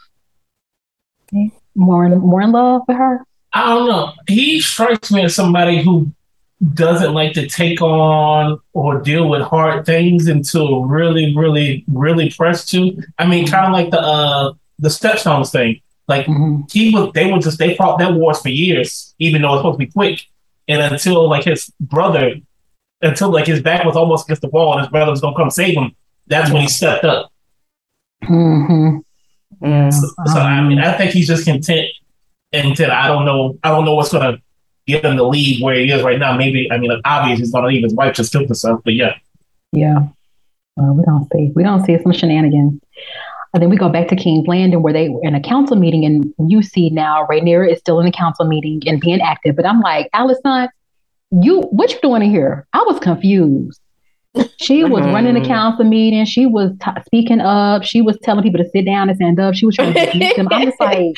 [1.24, 1.50] Okay.
[1.74, 3.24] More in, more in love with her.
[3.52, 4.12] I don't know.
[4.26, 6.12] He strikes me as somebody who
[6.74, 12.68] doesn't like to take on or deal with hard things until really, really, really pressed
[12.70, 13.00] to.
[13.18, 15.80] I mean, kind of like the uh the stepstones thing.
[16.08, 16.62] Like Mm-hmm.
[16.70, 19.78] he was, they were just they fought that wars for years, even though it's supposed
[19.78, 20.20] to be quick.
[20.66, 22.34] And until like his brother,
[23.02, 25.50] until like his back was almost against the wall, and his brother was gonna come
[25.50, 25.94] save him.
[26.26, 27.32] That's when he stepped up.
[28.24, 28.98] Mm-hmm.
[29.66, 29.90] Yeah.
[29.90, 31.88] So, so, I mean, I think he's just content
[32.52, 33.58] until I don't know.
[33.62, 34.38] I don't know what's gonna
[34.86, 36.36] get him to leave where he is right now.
[36.36, 37.84] Maybe I mean, obviously he's gonna leave.
[37.84, 39.16] His wife just killed herself, but yeah.
[39.72, 40.08] Yeah.
[40.76, 41.52] Well, we don't see.
[41.54, 42.80] We don't see some shenanigans.
[43.54, 46.04] And then we go back to King's Landing where they were in a council meeting,
[46.04, 49.56] and you see now Rhaenyra is still in the council meeting and being active.
[49.56, 50.68] But I'm like, Allison,
[51.30, 52.66] you what you doing in here?
[52.72, 53.80] I was confused.
[54.58, 56.24] She was running the council meeting.
[56.26, 57.84] She was t- speaking up.
[57.84, 59.54] She was telling people to sit down and stand up.
[59.54, 60.48] She was trying to defeat them.
[60.50, 61.16] I'm just like,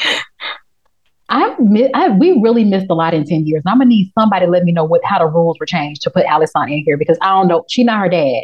[1.31, 3.63] I, mi- I we really missed a lot in ten years.
[3.67, 6.11] I'm gonna need somebody to let me know what how the rules were changed to
[6.11, 7.65] put Allison in here because I don't know.
[7.69, 8.43] She not her dad.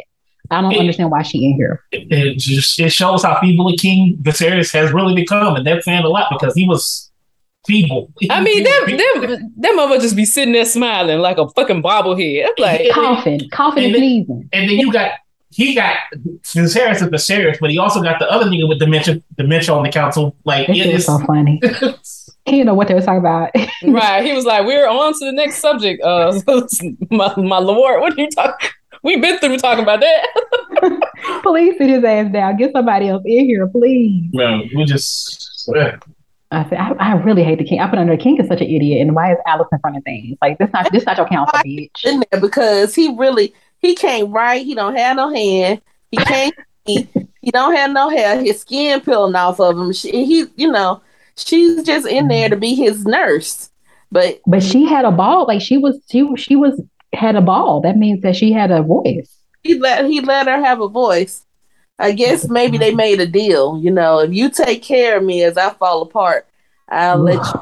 [0.49, 1.83] I don't It- understand why she in here.
[1.91, 5.83] It, it just it shows how feeble a King Viserys has really become, and that's
[5.85, 7.11] saying a lot because he was
[7.67, 8.09] feeble.
[8.29, 12.45] I mean, them them them mother just be sitting there smiling like a fucking bobblehead.
[12.45, 14.49] I'm like, Coughing, coughing and And then- sneezing.
[14.53, 15.11] And then you got
[15.51, 19.73] he got Viserys is Viserys, but he also got the other nigga with dementia dementia
[19.75, 20.35] on the council.
[20.45, 21.59] Like This it shit so funny.
[22.51, 23.51] He didn't know what they were talking about.
[23.83, 24.23] right?
[24.23, 26.39] He was like, "We're on to the next subject." Uh,
[27.11, 28.69] my my lord, what are you talking?
[29.03, 31.41] We've been through talking about that.
[31.43, 32.55] please sit his ass down.
[32.55, 34.29] Get somebody else in here, please.
[34.31, 35.69] No, we just.
[36.49, 37.81] I said, I, I really hate the king.
[37.81, 39.97] I put under the king is such an idiot, and why is Alice in front
[39.97, 40.37] of things?
[40.41, 42.05] Like this not this not your council, bitch.
[42.05, 44.65] in there because he really he can't write.
[44.65, 45.81] He don't have no hand.
[46.11, 46.55] He can't.
[46.85, 47.09] he,
[47.41, 48.39] he don't have no hair.
[48.39, 49.91] His skin peeling off of him.
[49.91, 51.01] She, he, you know,
[51.37, 53.69] she's just in there to be his nurse.
[54.11, 55.45] But But she had a ball.
[55.47, 56.81] Like she was she she was
[57.13, 57.81] had a ball.
[57.81, 59.37] That means that she had a voice.
[59.63, 61.45] he let he let her have a voice.
[61.99, 63.79] I guess maybe they made a deal.
[63.81, 66.47] You know, if you take care of me as I fall apart,
[66.89, 67.61] I'll let you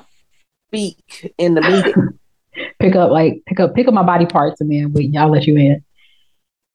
[0.70, 2.20] speak in the meeting.
[2.80, 5.46] pick up like pick up pick up my body parts and then we I'll let
[5.46, 5.84] you in.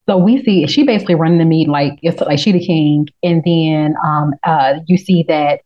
[0.09, 3.43] So we see she basically running the meet like it's like she the king, and
[3.45, 5.61] then um uh you see that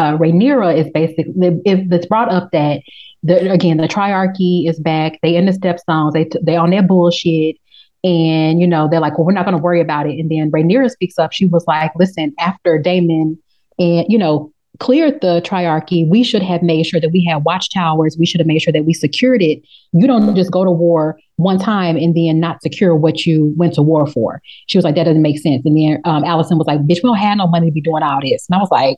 [0.00, 2.80] uh Rhaenyra is basically if it's brought up that
[3.22, 7.56] the again the triarchy is back, they in the stepstones, they they on their bullshit.
[8.02, 10.18] And you know they're like, well, we're not going to worry about it.
[10.18, 11.32] And then Rhaenyra speaks up.
[11.32, 13.38] She was like, "Listen, after Daemon
[13.78, 18.16] and you know cleared the triarchy, we should have made sure that we had watchtowers.
[18.18, 19.62] We should have made sure that we secured it.
[19.92, 23.74] You don't just go to war one time and then not secure what you went
[23.74, 24.40] to war for.
[24.66, 25.62] She was like, that doesn't make sense.
[25.64, 28.02] And then um, Allison was like, bitch, we don't have no money to be doing
[28.02, 28.46] all this.
[28.48, 28.96] And I was like,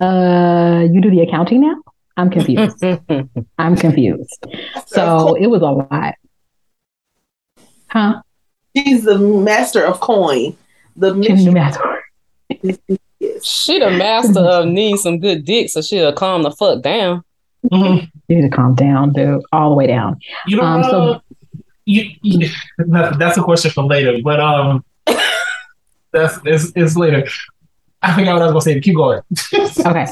[0.00, 1.76] uh, you do the accounting now?
[2.16, 2.82] I'm confused.
[3.58, 4.44] I'm confused.
[4.86, 6.14] So it was a lot.
[7.88, 8.22] Huh?
[8.76, 10.56] She's the master of coin.
[10.96, 11.78] The She's new math.
[13.42, 17.22] she the master of needing some good dick, so she'll calm the fuck down.
[17.72, 18.10] Mhm.
[18.28, 19.42] You need to calm down, dude.
[19.52, 20.18] All the way down.
[20.46, 21.20] You know, Um, so- uh,
[21.86, 24.84] you, you, that's a question for later, but um,
[26.12, 27.26] that's it's, it's later.
[28.02, 28.80] I forgot what I was gonna say.
[28.80, 29.20] Keep going.
[29.86, 30.06] Okay.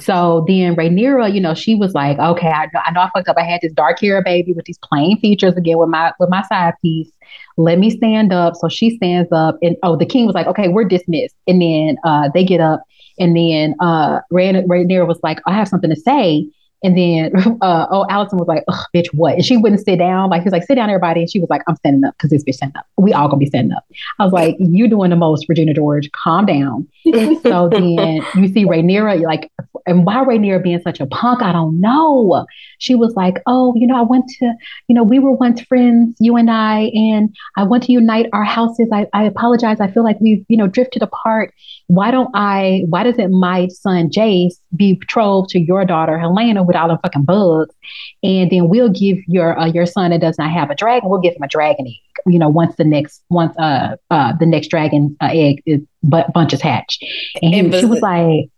[0.00, 3.28] So then Rhaenyra, you know, she was like, okay, I, know- I know I fucked
[3.28, 3.36] up.
[3.38, 6.42] I had this dark hair baby with these plain features again with my with my
[6.42, 7.10] side piece.
[7.56, 8.56] Let me stand up.
[8.56, 11.34] So she stands up and oh, the king was like, okay, we're dismissed.
[11.46, 12.82] And then uh they get up
[13.18, 16.46] and then uh Rhaen- Rhaenyra was like, I have something to say.
[16.82, 19.34] And then uh oh Allison was like, Ugh, bitch, what?
[19.34, 20.30] And she wouldn't sit down.
[20.30, 21.20] Like he was like, sit down, everybody.
[21.20, 22.86] And she was like, I'm standing up because this bitch standing up.
[22.96, 23.84] We all gonna be standing up.
[24.18, 26.10] I was like, you doing the most, Regina George.
[26.12, 26.88] Calm down.
[27.42, 29.50] So then you see Rhaenyra, like,
[29.86, 32.46] and why Rhaenyra being such a punk, I don't know.
[32.78, 34.52] She was like, oh, you know, I went to,
[34.88, 38.44] you know, we were once friends, you and I, and I want to unite our
[38.44, 38.88] houses.
[38.92, 39.80] I, I apologize.
[39.80, 41.52] I feel like we've, you know, drifted apart.
[41.86, 46.76] Why don't I, why doesn't my son Jace be betrothed to your daughter Helaena with
[46.76, 47.74] all the fucking bugs?
[48.22, 51.20] And then we'll give your uh, your son that does not have a dragon, we'll
[51.20, 52.22] give him a dragon egg.
[52.26, 56.32] You know, once the next once uh uh the next dragon uh, egg is but
[56.32, 57.04] bunch is hatched.
[57.42, 58.50] And, he, And she was like,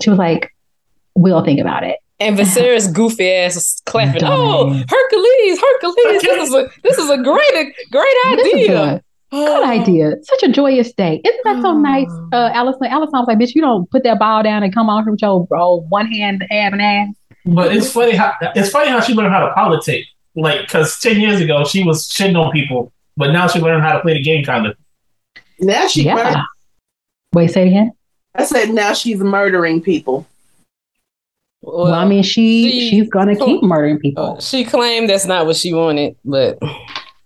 [0.00, 0.54] she was like,
[1.16, 1.98] we'll think about it.
[2.20, 4.22] And Viserys goofy ass was clapping.
[4.24, 6.22] Oh, Hercules, Hercules!
[6.22, 9.02] This is a this is a great great idea.
[9.30, 10.16] Good idea.
[10.22, 11.20] Such a joyous day.
[11.24, 12.88] Isn't that so nice, uh, Allison?
[12.88, 15.22] Allison was like, bitch, you don't put that ball down and come on here with
[15.22, 17.14] your oh, one hand having ass.
[17.52, 20.04] But it's funny how it's funny how she learned how to politic.
[20.36, 23.94] Like, because ten years ago she was shitting on people, but now she learned how
[23.94, 24.76] to play the game, kind of.
[25.58, 26.14] Now she Yeah.
[26.14, 26.44] mur-
[27.34, 27.92] Wait, say it again.
[28.34, 30.26] I said now she's murdering people.
[31.62, 34.36] Well, I mean, she, she- she's gonna keep murdering people.
[34.36, 36.58] uh, she claimed that's not what she wanted, but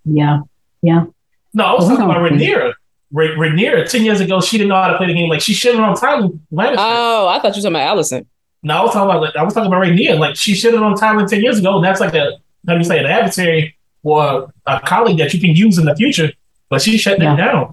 [0.03, 0.39] Yeah,
[0.81, 1.05] yeah.
[1.53, 2.39] No, I was Oh, we talking about don't.
[2.39, 2.73] Rhaenyra.
[3.13, 5.29] Rhaenyra, ten years ago, she didn't know how to play the game.
[5.29, 6.75] Like she shitted on Tyler Lannister.
[6.79, 8.25] oh, I thought you were talking about Allison.
[8.65, 10.17] No, I was talking about like I was talking about Rhaenyra.
[10.19, 12.31] Like she shitted on Tyler ten years ago, and that's like a
[12.67, 15.95] how do you say an adversary or a colleague that you can use in the
[15.95, 16.31] future.
[16.69, 17.35] But she shut Yeah.
[17.35, 17.71] that down.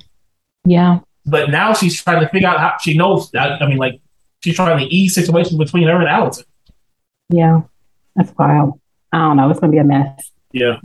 [0.66, 0.98] Yeah.
[1.24, 3.35] But now she's trying to figure out how she knows.
[3.35, 4.00] I, I mean, like
[4.44, 6.44] she's trying to ease situations between her and Alicent.
[7.31, 7.62] Yeah.
[8.16, 8.78] That's wild.
[9.12, 9.48] I don't know.
[9.50, 10.31] It's gonna be a mess.
[10.52, 10.76] Yeah.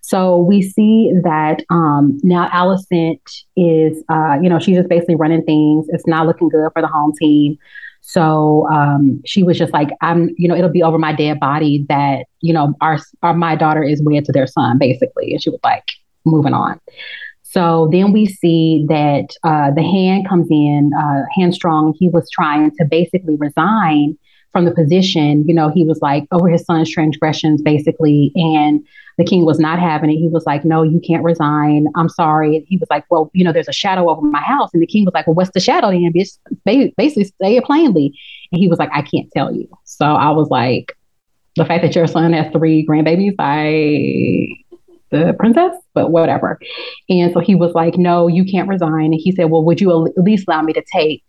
[0.00, 3.20] So we see that um, now Alicent
[3.56, 5.86] is, uh, you know, she's just basically running things.
[5.90, 7.58] It's not looking good for the home team.
[8.02, 11.86] So um, she was just like, I'm, you know, it'll be over my dead body
[11.88, 15.32] that, you know, our, our my daughter is wed to their son, basically.
[15.32, 15.84] And she was like,
[16.24, 16.78] moving on.
[17.42, 21.94] So then we see that uh, the hand comes in, uh, Handstrong.
[21.98, 24.16] He was trying to basically resign
[24.52, 25.46] from the position.
[25.48, 28.86] You know, he was like over his son's transgressions, basically, and
[29.18, 30.16] the king was not having it.
[30.16, 31.86] He was like, "No, you can't resign.
[31.96, 34.82] I'm sorry." He was like, "Well, you know, there's a shadow over my house," and
[34.82, 36.38] the king was like, "Well, what's the shadow?" then, bitch?
[36.96, 38.18] Basically, say it plainly.
[38.52, 40.96] And he was like, "I can't tell you." So I was like,
[41.56, 44.48] "The fact that your son has three grandbabies, I."
[45.10, 46.58] The princess, but whatever.
[47.10, 49.12] And so he was like, No, you can't resign.
[49.12, 51.22] And he said, Well, would you at least allow me to take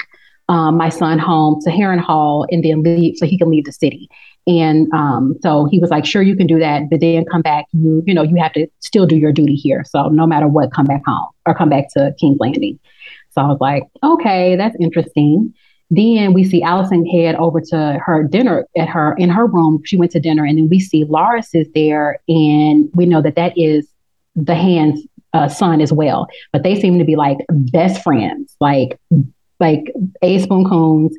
[0.50, 4.10] um, my son home to Harrenhal and then leave so he can leave the city?
[4.46, 7.66] And um, so he was like, Sure, you can do that, but then come back.
[7.72, 9.84] You, you know, you have to still do your duty here.
[9.86, 12.80] So no matter what, come back home or come back to King's Landing.
[13.32, 15.54] So I was like, Okay, that's interesting.
[15.90, 19.82] Then we see Alicent head over to her dinner at her in her room.
[19.86, 23.36] She went to dinner, and then we see Larys is there, and we know that
[23.36, 23.88] that is
[24.36, 25.02] the hand's
[25.34, 26.28] uh, son as well.
[26.52, 29.00] But they seem to be like best friends, like
[29.67, 29.84] like
[30.21, 31.15] a spoon coons.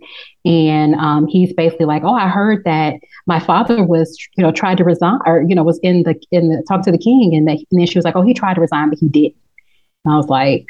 [0.46, 2.94] And um, he's basically like, "Oh, I heard that
[3.26, 6.50] my father was, you know, tried to resign, or you know, was in the in
[6.50, 8.54] the talk to the king, and, that, and then she was like, "Oh, he tried
[8.54, 9.36] to resign, but he didn't."
[10.04, 10.66] And I was like,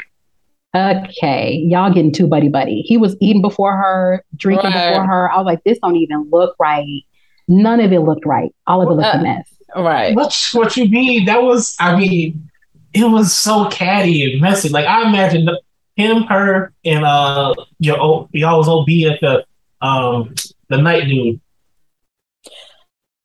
[0.76, 4.90] "Okay, y'all getting too buddy buddy." He was eating before her, drinking Right.
[4.90, 5.32] before her.
[5.32, 7.02] I was like, "This don't even look right."
[7.48, 8.54] None of it looked right.
[8.68, 9.48] All of it looked Uh, a mess.
[9.76, 10.14] Right.
[10.14, 11.24] What what you mean?
[11.26, 12.48] That was I mean,
[12.92, 14.68] it was so catty and messy.
[14.68, 15.50] Like I imagined
[15.96, 19.44] him, her, and uh your o- y'all's OB at the
[19.80, 20.35] um
[20.68, 21.40] the night dude.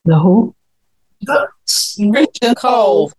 [0.06, 0.56] The who?
[1.22, 3.10] The, Criston Cole.
[3.10, 3.12] Cole.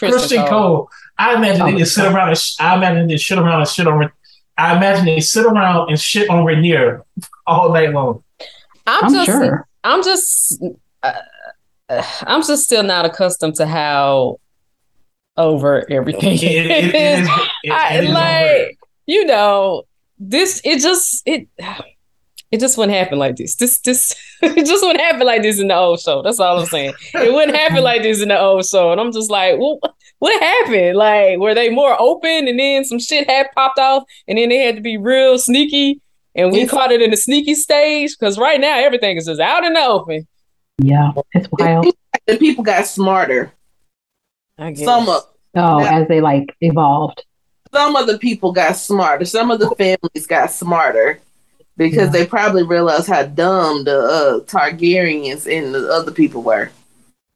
[0.00, 0.90] Criston Cole.
[1.16, 3.68] I imagine they Oh, just sit around and sh- I imagine they shit around and
[3.68, 3.98] shit on.
[3.98, 4.08] Re-
[4.56, 7.02] I imagine they sit around and shit on Rhaenyra
[7.46, 8.22] all night long.
[8.86, 9.68] I'm, I'm just, sure.
[9.84, 10.62] I'm just,
[11.02, 11.12] uh,
[12.22, 14.38] I'm just still not accustomed to how
[15.36, 17.28] over everything It, it, it, it is.
[17.62, 18.14] It, I, it is over.
[18.14, 18.77] like
[19.08, 19.82] you know
[20.18, 21.48] this it just it
[22.50, 25.68] it just wouldn't happen like this this this it just wouldn't happen like this in
[25.68, 28.64] the old show that's all i'm saying it wouldn't happen like this in the old
[28.64, 29.78] show and i'm just like well
[30.20, 34.38] what happened like were they more open and then some shit had popped off and
[34.38, 36.00] then they had to be real sneaky
[36.34, 39.40] and we It's- caught it in the sneaky stage because right now everything is just
[39.40, 40.26] out in the open
[40.82, 41.86] Yeah, it's wild.
[42.26, 43.52] The people got smarter.
[44.58, 44.84] I guess.
[44.84, 45.22] Some of
[45.56, 46.00] Oh, Yeah.
[46.00, 47.24] as they like evolved.
[47.72, 49.24] Some of the people got smarter.
[49.24, 51.20] Some of the families got smarter
[51.76, 52.12] because Yeah.
[52.12, 56.70] they probably realized how dumb the uh, Targaryens and the other people were.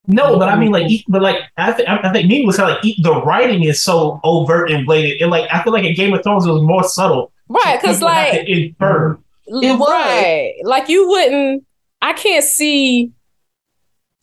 [0.08, 2.70] No, but I mean, like, e- but like, I think I think me was kind
[2.70, 5.20] of like e- the writing is so overt and blatant.
[5.20, 7.30] And like, I feel like in Game of Thrones it was more subtle.
[7.48, 9.18] right because People have like infer.
[9.46, 9.88] It was.
[9.88, 10.54] Right.
[10.64, 11.64] Like you wouldn't
[12.00, 13.12] I can't see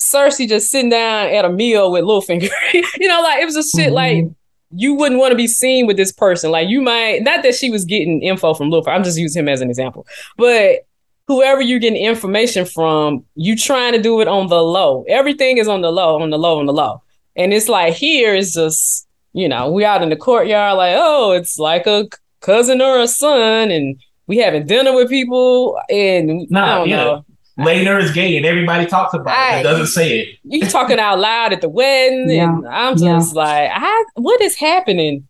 [0.01, 2.49] Cersei just sitting down at a meal with Littlefinger.
[2.73, 4.35] you know, like it was just shit like Mhm.
[4.71, 6.51] You wouldn't want to be seen with this person.
[6.51, 8.95] Like you might not that she was getting info from Littlefinger.
[8.95, 10.05] I'm just using him as an example.
[10.37, 10.85] But
[11.27, 15.05] whoever you're getting information from, you trying to do it on the low.
[15.07, 17.01] Everything is on the low, on the low, on the low.
[17.35, 21.31] And it's like here is just, you know, we out in the courtyard, like, oh,
[21.31, 22.07] it's like a
[22.41, 26.95] cousin or a son, and we having dinner with people, and Nah, I don't yeah.
[26.97, 27.25] know.
[27.59, 29.55] Laenor is gay, and everybody talks about it.
[29.55, 30.37] I- It doesn't say it.
[30.43, 33.17] You talking out loud at the wedding, and I'm Yeah.
[33.17, 35.27] just like, I, what is happening?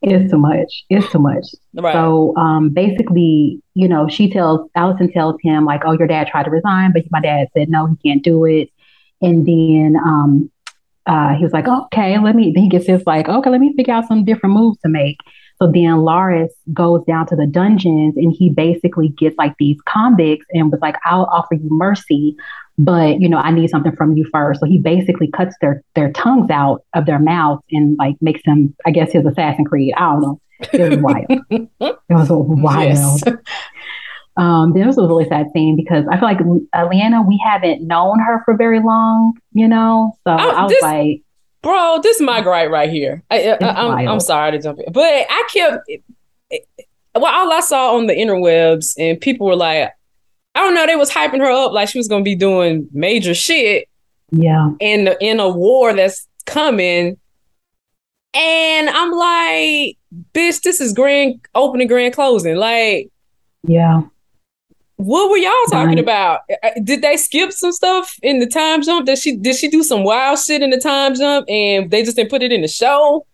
[0.00, 0.84] It's too much.
[0.88, 1.44] It's too much.
[1.74, 1.92] Right.
[1.92, 6.44] So um, basically, you know, she tells Alicent tells him like, "Oh, your dad tried
[6.44, 8.70] to resign, but my dad said no, he can't do it."
[9.20, 10.50] And then um,
[11.06, 13.72] uh, he was like, okay, let me, then he gets his like, okay, let me
[13.76, 15.16] figure out some different moves to make.
[15.60, 20.46] So then Larys goes down to the dungeons and he basically gets like these convicts
[20.52, 22.36] and was like, I'll offer you mercy,
[22.78, 24.60] but you know, I need something from you first.
[24.60, 28.74] So he basically cuts their their tongues out of their mouths and like makes them,
[28.86, 29.94] I guess, his Assassin Creed.
[29.96, 30.40] I don't know.
[30.72, 31.26] It was wild.
[31.50, 31.70] it
[32.08, 33.22] was wild.
[33.26, 33.36] Yes.
[34.36, 36.38] Um, this was a really sad scene because I feel like
[36.72, 40.16] uh, we haven't known her for very long, you know.
[40.22, 41.22] So I, I was this, like,
[41.62, 43.22] bro, this is my gripe right here.
[43.30, 45.90] I, am sorry to jump in, but I kept.
[47.14, 49.90] Well, all I saw on the interwebs, and people were like,
[50.54, 53.34] I don't know, they was hyping her up like she was gonna be doing major
[53.34, 53.88] shit.
[54.30, 54.70] Yeah.
[54.80, 57.18] In in a war that's coming.
[58.34, 59.96] And I'm like,
[60.34, 62.56] bitch, this is grand opening, grand closing.
[62.56, 63.10] Like,
[63.62, 64.02] yeah.
[64.98, 66.40] What were y'all talking about?
[66.50, 69.06] Uh, uh, did they skip some stuff in the time jump?
[69.06, 72.16] Did she did she do some wild shit in the time jump and they just
[72.16, 73.24] didn't put it in the show?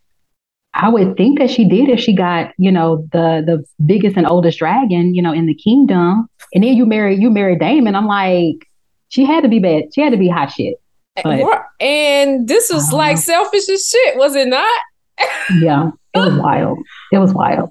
[0.75, 4.27] I would think that she did if she got, you know, the the biggest and
[4.27, 6.29] oldest dragon, you know, in the kingdom.
[6.53, 7.95] And then you marry you marry Daemon.
[7.95, 8.69] I'm like,
[9.09, 9.85] she had to be bad.
[9.95, 10.75] She had to be hot shit.
[11.23, 13.21] But, and this was like know.
[13.23, 14.81] selfish as shit, was it not?
[15.61, 16.79] yeah, it was wild.
[17.11, 17.71] It was wild.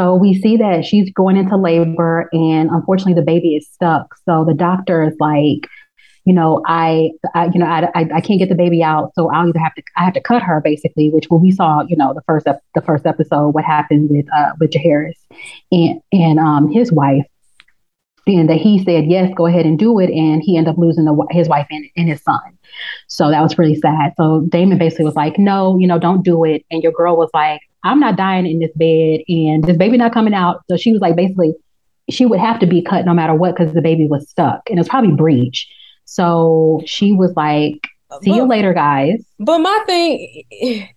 [0.00, 4.16] So we see that she's going into labor, and unfortunately, the baby is stuck.
[4.24, 5.68] So the doctor is like,
[6.24, 9.30] you know, I, I you know, I, I, I, can't get the baby out, so
[9.30, 11.10] I'll either have to, I have to cut her basically.
[11.10, 14.24] Which when we saw, you know, the first, ep- the first episode, what happened with,
[14.34, 15.18] uh, with Jaehaerys
[15.70, 17.26] and and um his wife,
[18.26, 21.04] and that he said yes, go ahead and do it, and he ended up losing
[21.04, 22.58] the, his wife and, and his son.
[23.08, 24.14] So that was really sad.
[24.16, 26.64] So Daemon basically was like, no, you know, don't do it.
[26.70, 30.12] And your girl was like, I'm not dying in this bed and this baby not
[30.12, 30.62] coming out.
[30.68, 31.54] So she was like, basically,
[32.10, 34.78] she would have to be cut no matter what because the baby was stuck and
[34.78, 35.66] it was probably breech.
[36.04, 37.86] So she was like,
[38.22, 39.24] see but, you later, guys.
[39.38, 40.88] But my thing,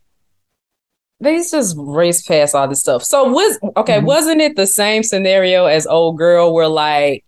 [1.20, 3.04] they just race past all this stuff.
[3.04, 4.06] So was okay, mm-hmm.
[4.06, 7.24] wasn't it the same scenario as old girl where like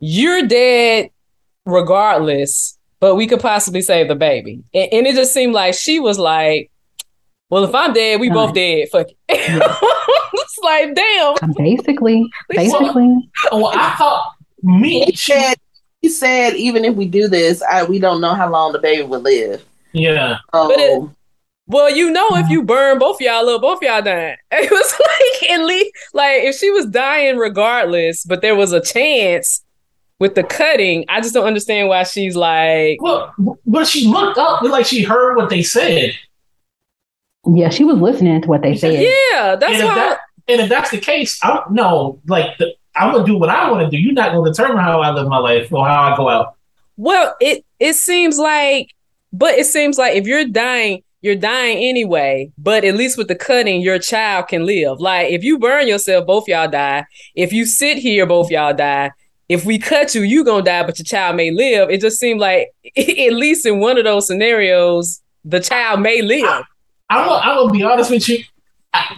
[0.00, 1.10] you're dead
[1.64, 4.62] regardless, but we could possibly save the baby.
[4.74, 6.70] And, and it just seemed like she was like,
[7.50, 8.88] well, if I'm dead, we both dead.
[8.90, 9.16] Fuck it.
[9.28, 9.58] Yeah.
[10.34, 11.54] it's like, damn.
[11.56, 13.28] Basically, basically.
[13.50, 15.04] Well, I thought me.
[15.04, 15.54] He said,
[16.00, 19.02] he said, even if we do this, I, we don't know how long the baby
[19.02, 19.64] will live.
[19.92, 20.38] Yeah.
[20.52, 21.02] but it,
[21.66, 24.36] well, you know, if you burn both y'all up, both y'all dying.
[24.52, 28.80] It was like at least like if she was dying regardless, but there was a
[28.80, 29.62] chance
[30.18, 31.04] with the cutting.
[31.08, 33.00] I just don't understand why she's like.
[33.00, 33.34] Well,
[33.66, 36.12] but she looked up like she heard what they said.
[37.46, 39.02] Yeah, she was listening to what they said.
[39.02, 39.90] Yeah, that's and why.
[39.90, 43.48] If that, and if that's the case, I no, like the, I'm gonna do what
[43.48, 44.00] I want to do.
[44.00, 46.56] You're not gonna determine how I live my life or how I go out.
[46.96, 48.94] Well, it it seems like,
[49.32, 52.52] but it seems like if you're dying, you're dying anyway.
[52.58, 55.00] But at least with the cutting, your child can live.
[55.00, 57.06] Like if you burn yourself, both y'all die.
[57.34, 59.12] If you sit here, both y'all die.
[59.48, 61.90] If we cut you, you gonna die, but your child may live.
[61.90, 66.64] It just seemed like at least in one of those scenarios, the child may live.
[67.10, 68.44] I'm gonna, I'm gonna be honest with you.
[68.94, 69.16] I,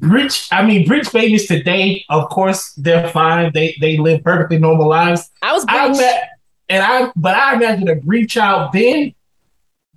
[0.00, 3.50] rich, I mean, rich babies today, of course, they're fine.
[3.52, 5.28] They they live perfectly normal lives.
[5.42, 6.30] I was I met,
[6.68, 9.14] and I, but I imagine a breech child then,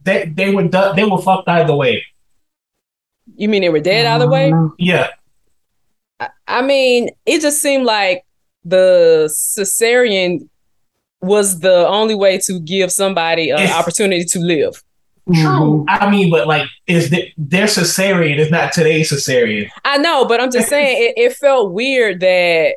[0.03, 2.03] they they were they were fucked either way.
[3.35, 4.51] You mean they were dead either way?
[4.51, 4.75] Mm-hmm.
[4.77, 5.09] Yeah.
[6.19, 8.25] I, I mean, it just seemed like
[8.65, 10.49] the cesarean
[11.21, 14.83] was the only way to give somebody an opportunity to live.
[15.31, 15.35] True.
[15.35, 15.85] Mm-hmm.
[15.87, 19.69] I mean, but like, is the, their cesarean is not today's cesarean.
[19.85, 22.75] I know, but I'm just saying it, it felt weird that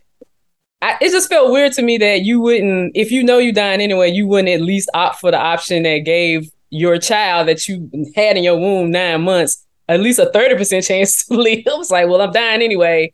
[0.82, 3.80] I, it just felt weird to me that you wouldn't, if you know you're dying
[3.80, 7.90] anyway, you wouldn't at least opt for the option that gave your child that you
[8.14, 11.58] had in your womb nine months at least a 30% chance to live.
[11.66, 13.12] It was like, well, I'm dying anyway.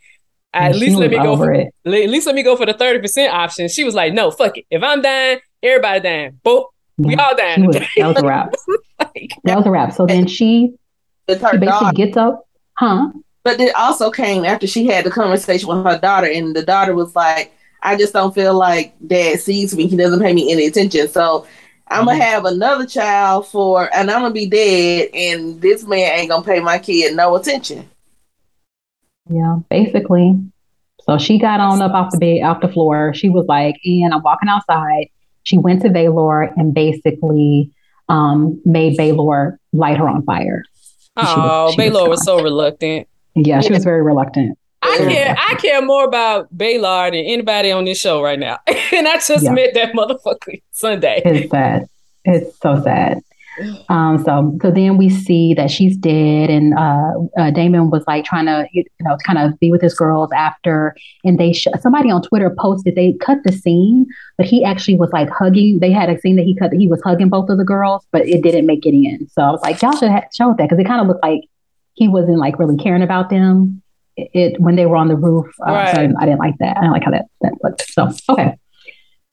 [0.55, 1.75] At least let me go for it.
[1.87, 3.69] At least let me go for the 30% option.
[3.69, 4.67] She was like, no, fuck it.
[4.71, 6.41] If I'm dying, everybody dying.
[6.43, 6.67] Both
[6.99, 7.67] we all dying.
[7.67, 8.53] Was, that was a wrap.
[9.15, 9.93] Like, that was a wrap.
[9.93, 10.77] So then she, she
[11.27, 11.95] basically daughter.
[11.95, 13.11] gets up, huh?
[13.45, 16.95] But it also came after she had the conversation with her daughter, and the daughter
[16.95, 17.53] was like,
[17.83, 19.89] I just don't feel like dad sees me.
[19.89, 21.09] He doesn't pay me any attention.
[21.09, 21.47] So
[21.89, 22.23] I'm gonna mm-hmm.
[22.23, 26.61] have another child for, and I'm gonna be dead, and this man ain't gonna pay
[26.61, 27.89] my kid no attention.
[29.29, 30.37] Yeah, basically.
[31.03, 33.13] So she got on up off the bed, off the floor.
[33.13, 35.09] She was like, and I'm walking outside
[35.43, 37.73] she went to Vhagar and basically
[38.13, 40.65] um, made Vhagar light her on fire.
[41.17, 43.09] Oh, Baelor was, was so reluctant.
[43.35, 44.59] Yeah, she was very reluctant.
[44.83, 45.37] I care.
[45.39, 49.45] I care more about Vhagar than anybody on this show right now, and I just
[49.45, 49.53] yeah.
[49.53, 51.23] met that motherfucker Sunday.
[51.25, 51.87] It's sad.
[52.25, 53.23] It's so sad.
[53.89, 58.25] Um, so so then we see that she's dead, and uh, uh, Daemon was like
[58.25, 62.11] trying to you know kind of be with his girls after, and they sh- somebody
[62.11, 64.07] on Twitter posted they cut the scene,
[64.39, 65.81] but he actually was like hugging.
[65.81, 66.73] They had a scene that he cut.
[66.73, 69.29] He was hugging both of the girls, but it didn't make it in.
[69.29, 71.43] So I was like, y'all should have showed that because it kind of looked like
[71.95, 73.83] he wasn't like really caring about them.
[74.17, 75.47] It, it when they were on the roof.
[75.67, 75.95] Uh, Right.
[75.95, 76.77] so I, didn't, I didn't like that.
[76.77, 77.83] I didn't like how that that looked.
[77.91, 78.57] So okay.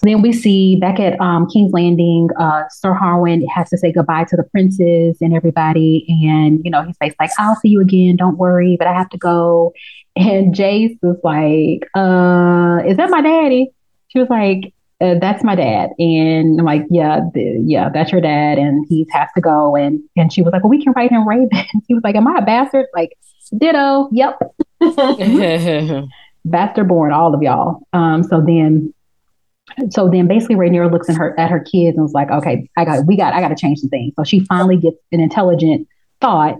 [0.01, 4.23] Then we see back at um, King's Landing, uh, Sir Harwin has to say goodbye
[4.29, 6.05] to the princes and everybody.
[6.23, 8.15] And, you know, he's basically like, I'll see you again.
[8.15, 9.73] Don't worry, but I have to go.
[10.15, 13.71] And Jace was like, uh, is that my daddy?
[14.09, 15.91] She was like, uh, that's my dad.
[15.97, 18.57] And I'm like, yeah, the, yeah, that's your dad.
[18.57, 19.77] And he has to go.
[19.77, 21.49] And, and she was like, well, we can write him Raven.
[21.87, 22.87] he was like, am I a bastard?
[22.93, 23.17] Like,
[23.57, 24.09] ditto.
[24.11, 24.39] Yep.
[26.45, 27.81] Bastard born, all of y'all.
[27.93, 28.93] Um, so then
[29.89, 32.85] so then basically Rhaenyra looks at her at her kids and was like, okay, I
[32.85, 34.13] got we got I gotta change some things.
[34.15, 35.87] So she finally gets an intelligent
[36.21, 36.57] thought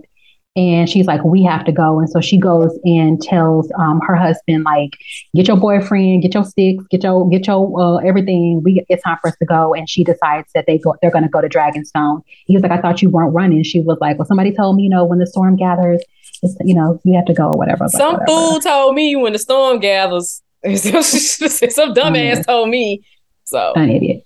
[0.56, 2.00] and she's like, we have to go.
[2.00, 4.90] And so she goes and tells um, her husband, like,
[5.34, 8.62] get your boyfriend, get your sticks, get your get your uh, everything.
[8.64, 9.74] We it's time for us to go.
[9.74, 12.22] And she decides that they go they're gonna go to Dragonstone.
[12.46, 13.62] He was like, I thought you weren't running.
[13.62, 16.02] She was like, Well, somebody told me, you know, when the storm gathers,
[16.42, 17.84] it's you know, you have to go or whatever.
[17.84, 20.42] Was like, Some "Whatever." fool told me when the storm gathers.
[20.72, 23.04] Some dumbass told me.
[23.44, 24.22] So an idiot.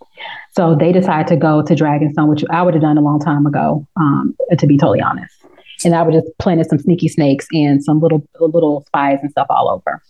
[0.53, 3.47] So they decide to go to Dragonstone, which I would have done a long time
[3.47, 5.35] ago, um, to be totally honest.
[5.85, 9.47] And I would just planted some sneaky snakes and some little little spies and stuff
[9.51, 10.03] all over.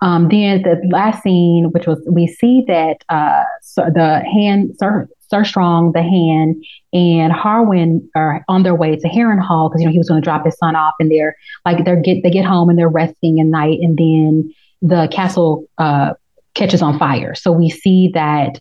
[0.00, 5.08] Um, then the last scene, which was we see that uh, so the hand Sir,
[5.28, 9.92] Sir Strong, the hand, and Harwin are on their way to Harrenhal because you know
[9.92, 12.44] he was going to drop his son off, and they're like they're get they get
[12.44, 16.14] home and they're resting at night, and then the castle uh,
[16.54, 17.34] catches on fire.
[17.34, 18.60] So we see that,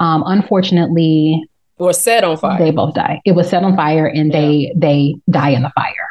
[0.00, 1.44] um, unfortunately,
[1.78, 2.58] or set on fire.
[2.58, 3.20] they both die.
[3.24, 6.08] It was set on fire, and they they die in the fire.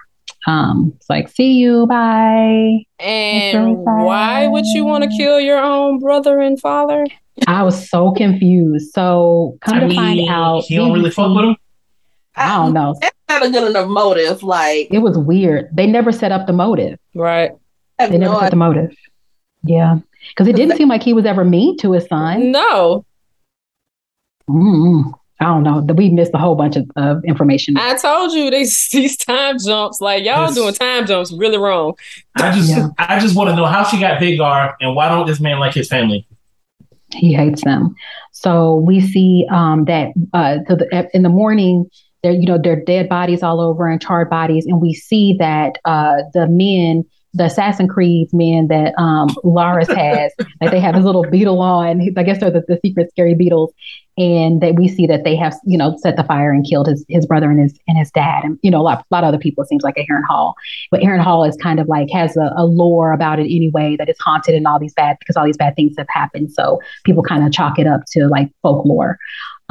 [0.47, 2.83] Um, it's like, see you, bye.
[2.99, 7.05] and It's why would you want to kill your own brother and father?
[7.47, 8.91] I was so confused.
[8.93, 11.55] So come I to mean, find out, he don't really fuck with him.
[12.35, 12.95] I don't know.
[12.99, 14.41] That's not a good enough motive.
[14.41, 15.69] Like, It was weird.
[15.73, 16.97] They never set up the motive.
[17.13, 17.51] Right.
[17.99, 18.95] They never no set the motive.
[19.63, 19.99] Yeah,
[20.29, 22.51] because it didn't seem like he was ever mean to his son.
[22.51, 23.05] No,
[24.49, 25.13] Mm-mm.
[25.39, 25.79] I don't know.
[25.95, 27.75] We missed a whole bunch of, of information.
[27.77, 30.55] I told you these these time jumps, like y'all Yes.
[30.55, 31.93] doing time jumps really wrong.
[32.35, 32.89] I just, Yeah.
[32.99, 35.59] I just want to know how she got Big R and why don't this man
[35.59, 36.27] like his family?
[37.13, 37.93] he hates them.
[38.31, 41.89] So we see um, that uh, so the, in the morning,
[42.23, 45.35] there you know there are dead bodies all over and charred bodies, and we see
[45.37, 47.03] that uh, the men,
[47.33, 52.01] the Assassin Creed's men that um, Larys has, like they have his little beetle on.
[52.17, 53.73] I guess they're the, the secret scary beetles,
[54.17, 57.05] and that we see that they have you know set the fire and killed his
[57.07, 59.29] his brother and his and his dad, and you know a lot, a lot of
[59.29, 59.63] other people.
[59.63, 60.53] It seems like at Harrenhal,
[60.89, 64.21] but Harrenhal is kind of like has a, a lore about it anyway that it's
[64.21, 66.51] haunted and all these bad because all these bad things have happened.
[66.51, 69.17] So people kind of chalk it up to like folklore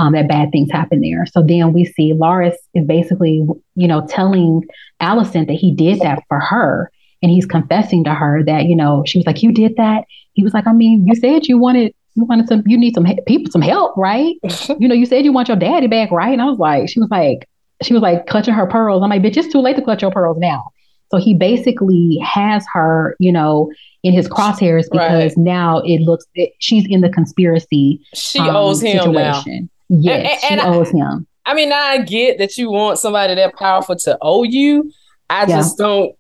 [0.01, 1.27] um, that bad things happen there.
[1.27, 4.65] So then we see Larys is basically, you know, telling
[5.03, 6.91] Alicent that he did that for her.
[7.23, 10.05] And he's confessing to her that, you know, she was like, you did that.
[10.33, 13.07] He was like, I mean, you said you wanted, you wanted some, you need some
[13.27, 14.37] people, some help, right?
[14.79, 16.33] you know, you said you want your daddy back, right?
[16.33, 17.49] And I was like, she was like,
[17.83, 19.03] she was like clutching her pearls.
[19.03, 20.71] I'm like, bitch, it's too late to clutch your pearls now.
[21.11, 23.71] So he basically has her, you know,
[24.03, 25.39] in his crosshairs because Right.
[25.39, 29.43] now it looks it, she's in the conspiracy She um, owes him now.
[29.89, 31.27] Yes, And- she and I- owes him.
[31.47, 34.93] I mean, I get that you want somebody that powerful to owe you.
[35.29, 35.57] I Yeah.
[35.57, 36.15] just don't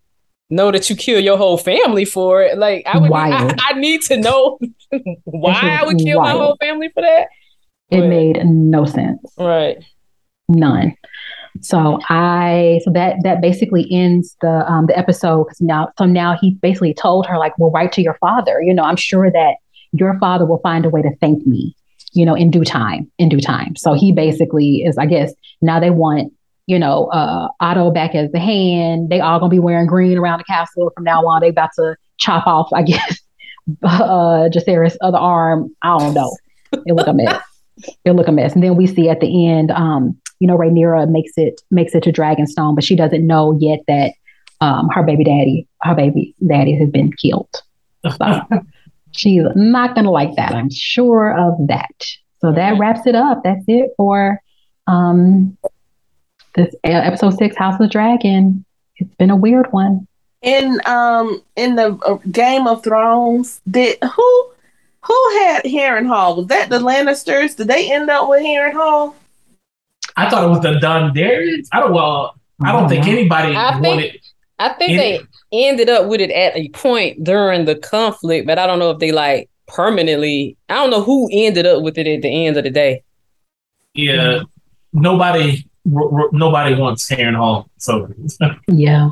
[0.51, 2.59] know that you kill your whole family for it.
[2.59, 4.59] Like I would, I, I need to know
[5.25, 7.29] why I would kill my whole family for that.
[7.91, 9.79] It But- made no sense, Right.
[10.49, 10.97] none.
[11.63, 16.37] So I, so that that basically ends the um the episode because now, so now
[16.41, 18.63] he basically told her like, well, write to your father.
[18.63, 19.57] You know, I'm sure that
[19.93, 21.75] your father will find a way to thank me.
[22.13, 23.75] You know, in due time, in due time.
[23.77, 26.33] So he basically is, I guess, now they want
[26.71, 29.11] you know, uh, Otto back as the hand.
[29.11, 31.41] They all gonna be wearing green around the castle from now on.
[31.41, 33.18] They about to chop off, I guess,
[33.83, 35.75] uh, Jaceres' other arm.
[35.83, 36.33] I don't know.
[36.87, 37.43] It look a mess.
[38.05, 38.53] It look a mess.
[38.53, 42.03] And then we see at the end, um, you know, Rhaenyra makes it makes it
[42.03, 44.12] to Dragonstone, but she doesn't know yet that
[44.61, 47.49] um, her baby daddy, her baby daddy, has been killed.
[48.07, 48.43] So
[49.12, 50.53] she's not gonna like that.
[50.53, 52.05] I'm sure of that.
[52.43, 53.41] So that wraps it up.
[53.45, 54.43] That's it for
[54.87, 55.57] um,
[56.55, 58.65] this uh, episode six, House of the Dragon.
[58.97, 60.07] It's been a weird one.
[60.43, 64.47] in um in the uh, Game of Thrones, did who
[65.03, 66.37] who had Harrenhal?
[66.37, 67.57] Was that the Lannisters?
[67.57, 69.15] Did they end up with Harrenhal?
[70.17, 71.69] I thought it was the Dondarrions.
[71.73, 74.21] I don't well, I don't think anybody I think- wanted.
[74.59, 78.59] I think It- they ended up with it at a point during the conflict, but
[78.59, 80.57] I don't know if they like permanently.
[80.69, 83.03] I don't know who ended up with it at the end of the day.
[83.95, 84.41] Yeah,
[84.93, 87.66] nobody, r- r- nobody wants Harrenhal.
[87.78, 88.09] So
[88.68, 89.11] Yeah.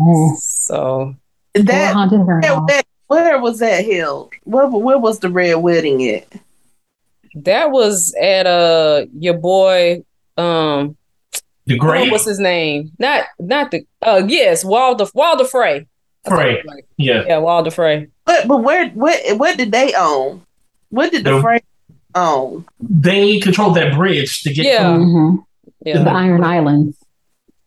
[0.00, 0.36] Mm.
[0.38, 1.14] So
[1.54, 4.32] That, haunted Harren that, that- where was that held?
[4.44, 6.26] Where, where was the red wedding at?
[7.36, 10.04] that was at uh your boy
[10.36, 10.96] um
[11.66, 12.92] the what great was his name?
[12.98, 15.86] Not not the uh yes, Walder Walder Frey.
[16.26, 16.62] Frey.
[16.96, 18.08] Yeah, Yeah, Walder Frey.
[18.24, 20.42] But but where what what did they own?
[20.90, 21.64] What did the The- Frank
[22.14, 22.64] own?
[22.80, 24.64] they controlled that bridge to get.
[24.66, 24.84] Yeah.
[24.96, 25.44] Mhm.
[25.84, 26.02] Yeah.
[26.02, 26.96] The Iron Islands.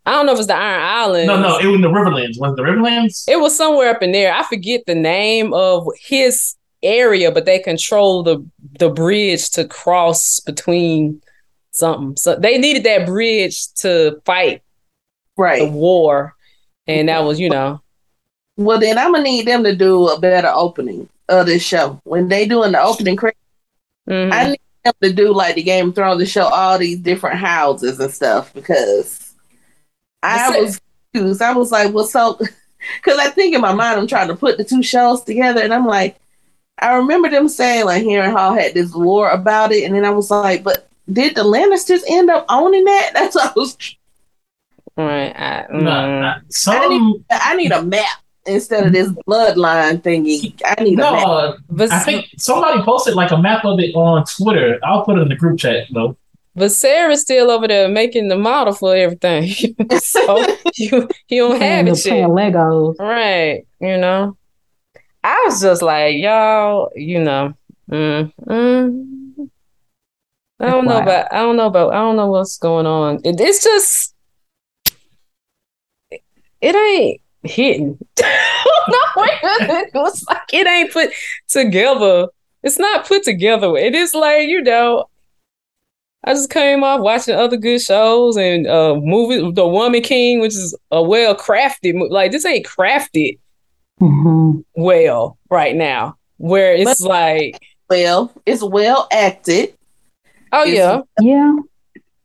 [0.05, 1.27] I don't know if it's the Iron Islands.
[1.27, 2.39] No, no, it was in the Riverlands.
[2.39, 3.25] Was it the Riverlands?
[3.27, 4.33] It was somewhere up in there.
[4.33, 8.45] I forget the name of his area, but they control the
[8.79, 11.21] the bridge to cross between
[11.71, 12.15] something.
[12.15, 14.61] So they needed that bridge to fight
[15.35, 15.71] the Right.
[15.71, 16.35] war,
[16.87, 17.81] and that was you know
[18.55, 21.99] Well then I'm gonna need them to do a better opening of this show.
[22.05, 23.39] When they doing the opening credits,
[24.09, 24.31] mhm.
[24.31, 27.37] I need them to do like the Game of Thrones to show all these different
[27.37, 29.33] houses and stuff because
[30.23, 30.81] I The was
[31.13, 31.41] confused.
[31.41, 32.33] I was like, well, so
[32.97, 35.73] because I think in my mind I'm trying to put the two shows together, and
[35.73, 36.17] I'm like,
[36.79, 40.31] I remember them saying like Harrenhal had this lore about it, and then I was
[40.31, 43.11] like, but did the Lannisters end up owning that?
[43.13, 43.77] That's what I was.
[44.97, 45.35] right.
[45.35, 46.21] I, No, mm.
[46.21, 50.59] no, some I need a map instead of this bloodline thingy.
[50.65, 51.27] I need a map.
[51.27, 51.57] no.
[51.69, 54.79] But I think somebody posted like a map of it on Twitter.
[54.83, 56.17] I'll put it in the group chat though.
[56.55, 59.47] but Sarah's still over there making the model for everything,
[59.99, 60.45] so
[60.75, 62.53] you you don't have Playing, it playing yet.
[62.53, 62.95] Legos.
[62.99, 63.67] Right.
[63.79, 64.37] You know,
[65.23, 67.53] I was just like, y'all, you know,
[67.91, 69.49] mm, mm,
[70.59, 71.03] I don't know Wow.
[71.03, 73.21] about, I don't know about, I don't know what's going on.
[73.23, 74.15] It, it's just,
[76.61, 77.97] it ain't hitting.
[78.19, 81.09] no, it was like it ain't put
[81.47, 82.27] together.
[82.63, 83.75] It's not put together.
[83.77, 85.05] It is like you know.
[86.23, 89.53] I just came off watching other good shows and uh movies.
[89.53, 91.93] The Woman King, which is a well crafted.
[91.95, 92.11] movie.
[92.13, 93.37] Like this ain't crafted
[94.01, 94.63] Mhm.
[94.75, 96.17] well right now.
[96.37, 99.73] Where it's like, Well, it's well acted.
[100.51, 101.55] oh It's- yeah, Yeah.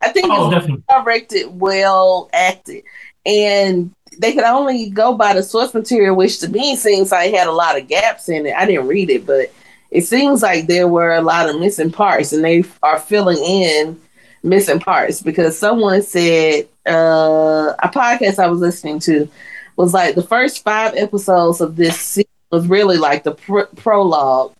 [0.02, 0.82] I think Oh, it's definitely.
[0.88, 2.82] directed, well acted,
[3.24, 7.38] and they could only go by the source material, which to me seems like it
[7.38, 8.54] had a lot of gaps in it.
[8.54, 9.52] I didn't read it, but
[9.90, 14.00] it seems like there were a lot of missing parts, and they are filling in
[14.42, 19.28] missing parts because someone said uh, a podcast I was listening to
[19.76, 24.52] was like the first five episodes of this season was really like the pr- prologue.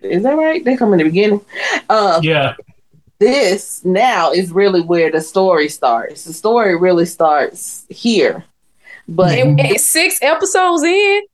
[0.00, 0.64] Is that right?
[0.64, 1.44] They come in the beginning.
[1.88, 2.54] Uh, Yeah,
[3.18, 6.24] this now is really where the story starts.
[6.24, 8.44] The story really starts here.
[9.10, 9.48] But mm-hmm.
[9.50, 11.22] And- and six episodes in.
[11.22, 11.24] I'm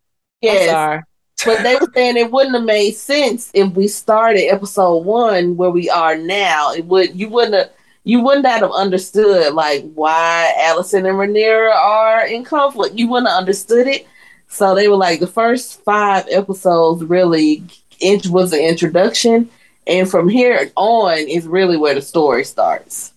[0.43, 1.03] yes, sorry.
[1.45, 5.71] but they were saying it wouldn't have made sense if we started episode one where
[5.71, 6.73] we are now.
[6.73, 7.71] It would you wouldn't have
[8.05, 12.97] you wouldn't have understood like why Alicent and Rhaenyra are in conflict.
[12.97, 14.07] You wouldn't have understood it.
[14.49, 17.65] So they were like the first five episodes really
[18.01, 19.51] int- was the introduction,
[19.87, 23.13] and from here on is really where the story starts.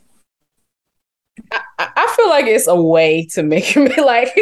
[1.52, 4.36] I, I feel like it's a way to make me like.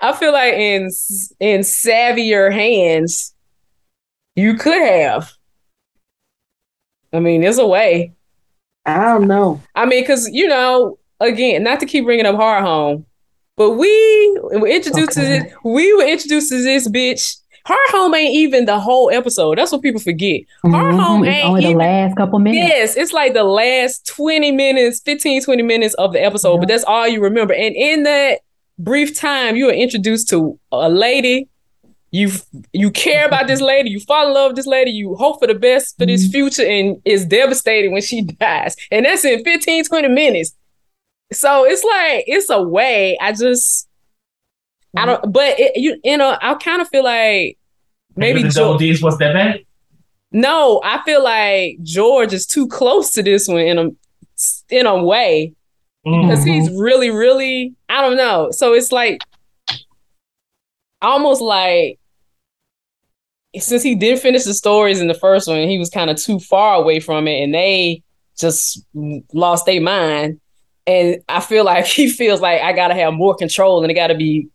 [0.00, 0.90] I feel like in
[1.40, 3.34] in savvier hands,
[4.36, 5.32] you could have.
[7.12, 8.12] I mean, there's a way.
[8.86, 9.60] I don't know.
[9.74, 13.04] I mean, because you know, again, not to keep bringing up Hardhome,
[13.56, 15.52] but we were introduced to this.
[15.64, 17.39] We were introduced to this bitch.
[17.66, 19.58] Hard Home ain't even the whole episode.
[19.58, 20.40] That's what people forget.
[20.64, 21.26] Her Home Mhm.
[21.28, 22.66] It's ain't only the last couple minutes.
[22.68, 26.84] Yes, it's like the last 20 minutes, 15, 20 minutes of the episode, but that's
[26.84, 27.52] all you remember.
[27.54, 28.40] And in that
[28.78, 31.48] brief time, you are introduced to a lady.
[32.12, 32.30] You
[32.72, 35.46] you care about this lady, you fall in love with this lady, you hope for
[35.46, 36.32] the best for this Mhm.
[36.32, 38.74] future, and it's devastating when she dies.
[38.90, 40.52] And that's in 15, 20 minutes.
[41.32, 43.16] So it's like it's a way.
[43.20, 43.86] I just
[44.96, 47.58] I don't but it, you you know, I kind of feel like
[48.16, 49.60] maybe the double D's was that bad.
[50.32, 53.90] no, I feel like George is too close to this one in a
[54.70, 55.52] in a way
[56.04, 56.54] because Mhm.
[56.54, 58.50] he's really, really I don't know.
[58.50, 59.20] So it's like
[61.02, 61.98] almost like
[63.58, 66.38] since he didn't finish the stories in the first one, he was kind of too
[66.38, 68.02] far away from it, and they
[68.38, 68.84] just
[69.32, 70.40] lost their mind.
[70.86, 74.14] And I feel like he feels like I gotta have more control, and it gotta
[74.14, 74.48] be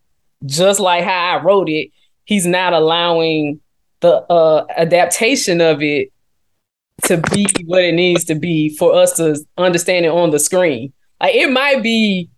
[0.46, 1.92] just like how I wrote it.
[2.26, 3.60] He's not allowing
[4.02, 6.10] the uh, adaptation of it
[7.04, 10.94] to be what it needs to be for us to understand it on the screen.
[11.22, 12.30] Like it might be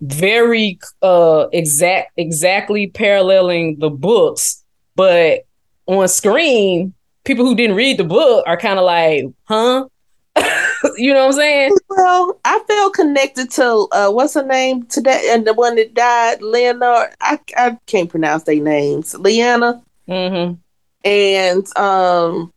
[0.00, 4.64] very uh exact exactly paralleling the books,
[4.96, 5.42] but
[5.86, 6.92] on screen,
[7.24, 9.86] people who didn't read the book are kind of like, huh?
[10.96, 11.76] you know what I'm saying?
[11.88, 16.42] Well, I felt connected to uh, what's her name today, and the one that died,
[16.42, 17.10] Leonard.
[17.20, 19.82] I I can't pronounce their names, Leanna.
[20.08, 20.54] Mm-hmm.
[21.04, 22.52] And um,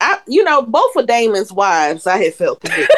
[0.00, 2.88] I you know both of Daemon's wives, I had felt connected.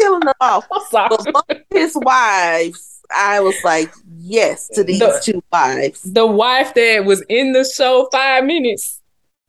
[0.00, 5.20] Killing them off, but both of his wives, I was like, yes to these The-
[5.22, 6.02] two wives.
[6.02, 9.00] The wife that was in the show five minutes.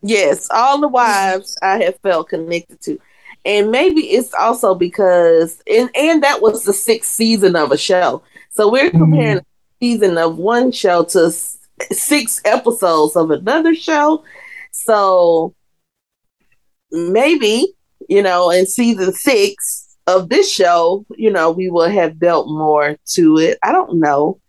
[0.03, 2.99] Yes, all the wives I have felt connected to.
[3.45, 8.21] And maybe it's also because and and that was the sixth season of a show.
[8.51, 8.99] So we're Mhm.
[8.99, 9.45] comparing a
[9.81, 11.57] season of one show to s-
[11.91, 14.23] six episodes of another show.
[14.71, 15.55] So
[16.91, 17.73] maybe,
[18.09, 22.97] you know, in season six of this show, you know, we will have dealt more
[23.13, 23.57] to it.
[23.63, 24.39] I don't know.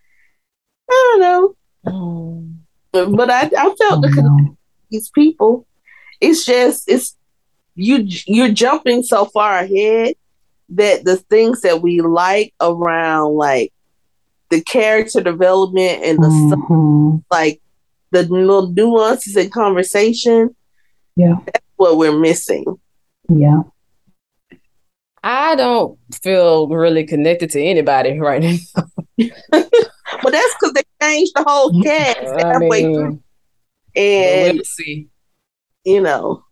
[0.90, 3.16] I don't know.
[3.16, 4.56] But I, I felt the Um,
[4.90, 5.66] these people.
[6.20, 7.16] It's just it's
[7.74, 10.14] you you're jumping so far ahead
[10.70, 13.72] that the things that we like around like
[14.50, 17.24] the character development and the stuff mhm.
[17.30, 17.62] like
[18.12, 20.54] the little nuances in conversation.
[21.16, 21.36] Yeah.
[21.46, 22.64] That's what we're missing.
[23.28, 23.62] Yeah.
[25.24, 28.56] I don't feel really connected to anybody right now.
[30.22, 33.08] But that's because they changed the whole cast I halfway through.
[33.08, 33.22] mean,
[33.96, 35.08] And we'll see.
[35.84, 36.44] you know,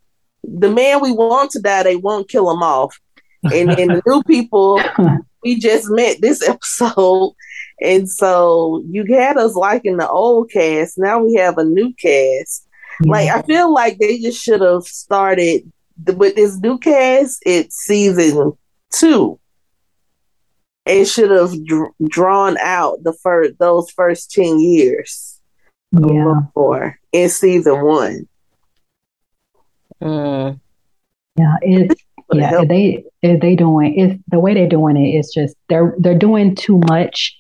[0.45, 2.99] the man we want to die, they won't kill him off.
[3.43, 4.81] And then the new people
[5.43, 7.35] we just met this episode.
[7.81, 10.99] And so you had us liking the old cast.
[10.99, 12.67] Now we have a new cast.
[13.03, 15.71] Like I feel like they just should have started
[16.05, 17.43] th- with this new cast.
[17.47, 18.53] It's season
[18.93, 19.41] two.
[20.85, 25.41] It should have dr- drawn out the first those first ten years
[25.93, 26.41] yeah.
[26.55, 28.29] more in season one.
[30.03, 30.61] Mm.
[31.37, 31.57] Yeah.
[31.63, 32.49] It's Would yeah.
[32.51, 32.63] help.
[32.65, 36.19] If they if they doing it's the way they're doing it is just they're they're
[36.19, 37.37] doing too much.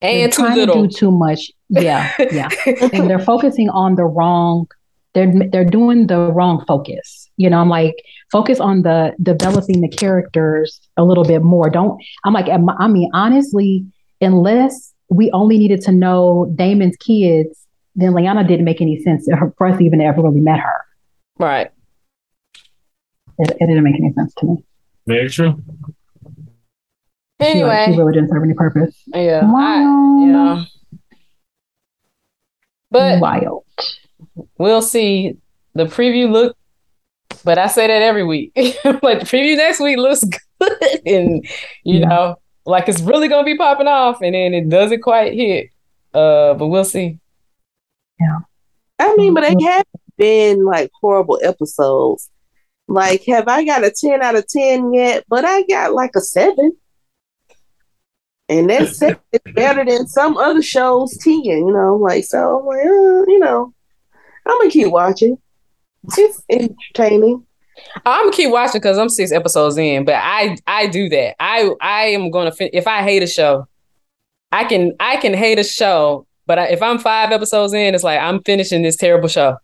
[0.00, 0.82] They're And too trying little.
[0.82, 1.50] to do too much.
[1.68, 2.10] Yeah.
[2.32, 2.48] Yeah.
[2.92, 4.66] and they're focusing on the wrong
[5.14, 7.94] they're they're doing the wrong focus you know i'm like
[8.30, 13.10] focus on the developing the characters a little bit more don't i'm like i mean
[13.12, 13.84] honestly
[14.22, 19.28] unless we only needed to know Daemon's kids then leanna didn't make any sense
[19.58, 20.76] for us to even ever really met her
[21.38, 21.70] right.
[23.42, 24.64] It, it didn't make any sense to me
[25.06, 25.54] Very true.
[27.40, 29.42] She, like, Anyway, she really didn't serve any purpose yeah.
[29.44, 30.64] I, yeah.
[32.90, 33.64] But wild
[34.58, 35.36] we'll see.
[35.74, 36.56] The preview look,
[37.44, 38.52] but I say that every week.
[38.56, 40.22] like the preview next week looks
[40.60, 41.44] good, and
[41.84, 42.08] you Yeah.
[42.08, 42.36] know,
[42.66, 45.70] like it's really gonna be popping off, and then it doesn't quite hit.
[46.12, 47.18] Uh, but we'll see.
[48.20, 48.38] Yeah.
[48.98, 49.86] I mean, but they have
[50.18, 52.28] been like horrible episodes.
[52.92, 55.24] Like, have I got a 10 out of 10 yet?
[55.26, 56.72] But I got like a 7.
[58.50, 61.96] And that's seven is better than some other shows 10, you know?
[61.96, 63.72] Like, so I'm like, uh, you know,
[64.46, 65.38] I'm going to keep watching.
[66.18, 67.46] It's entertaining.
[68.04, 71.36] I'm gonna keep watching because I'm six episodes in, but I I do that.
[71.40, 73.66] I I am gonna fin- if I hate a show,
[74.50, 78.04] I can I can hate a show, but I, if I'm five episodes in, it's
[78.04, 79.56] like I'm finishing this terrible show.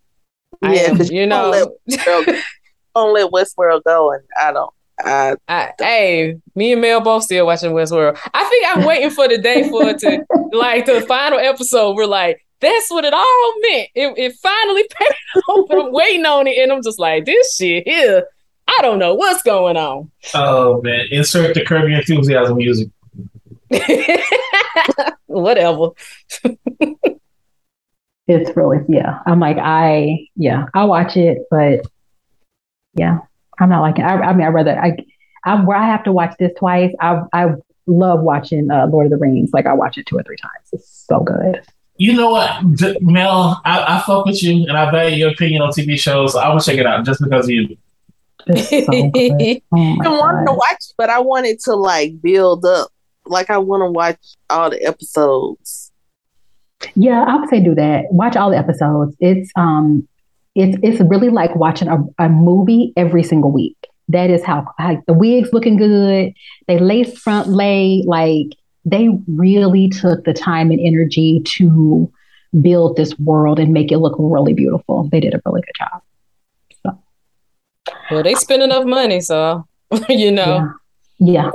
[0.63, 1.77] Yeah, am, you know.
[2.99, 4.73] don't let Westworld go, and I don't.
[5.01, 8.19] I, I, hey, me and Mel both still watching Westworld.
[8.35, 11.95] I think I'm waiting for the day for it to like the final episode.
[11.95, 13.89] We're like, that's what it all meant.
[13.95, 15.71] It, it finally paid off.
[15.71, 18.27] I'm waiting on it, and I'm just like, this shit here.
[18.67, 20.11] I don't know what's going on.
[20.35, 22.89] Oh man, insert the Curb Your Enthusiasm music.
[25.27, 25.91] Whatever.
[28.29, 31.81] it's really yeah i'm like i yeah i watch it but
[32.95, 33.19] yeah
[33.59, 34.97] i'm not like I, I mean i rather i
[35.45, 37.47] i where i have to watch this twice i i
[37.87, 40.69] love watching uh, lord of the rings like i watch it two or three times
[40.73, 41.61] it's so good
[42.01, 43.61] You know what, D- Mel?
[43.65, 46.35] I, I fuck with you, and I value your opinion on TV shows.
[46.35, 47.77] So I will check it out just because of you.
[48.47, 48.93] it's so
[49.73, 52.91] oh I wanted to watch, it, but I wanted to like build up.
[53.27, 55.91] Like, I want to watch all the episodes.
[56.95, 60.07] yeah i would say do that watch all the episodes it's um
[60.59, 63.77] it's it's really like watching a, a movie every single week
[64.09, 66.33] that is how like the wigs looking good
[66.67, 68.47] they lace front lay like
[68.85, 72.11] they really took the time and energy to
[72.61, 76.03] build this world and make it look really beautiful they did a really good job
[76.85, 76.99] so
[78.11, 79.67] Well, they spend enough money, so
[80.09, 80.71] you know.
[81.19, 81.45] Yeah.
[81.45, 81.51] yeah,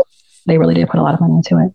[0.45, 1.74] they really did put a lot of money into it.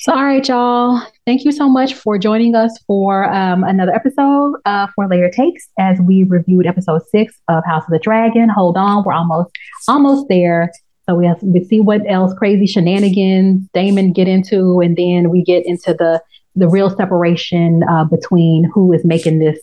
[0.00, 1.02] So, all right, y'all.
[1.28, 5.68] Thank you so much for joining us for um, another episode uh, for Layer Takes
[5.78, 8.48] as we reviewed episode six of House of the Dragon.
[8.48, 9.50] Hold on, we're almost
[9.88, 10.72] almost there.
[11.04, 15.44] So we have to see what else crazy shenanigans Daemon get into, and then we
[15.44, 16.22] get into the
[16.56, 19.60] the real separation uh, between who is making this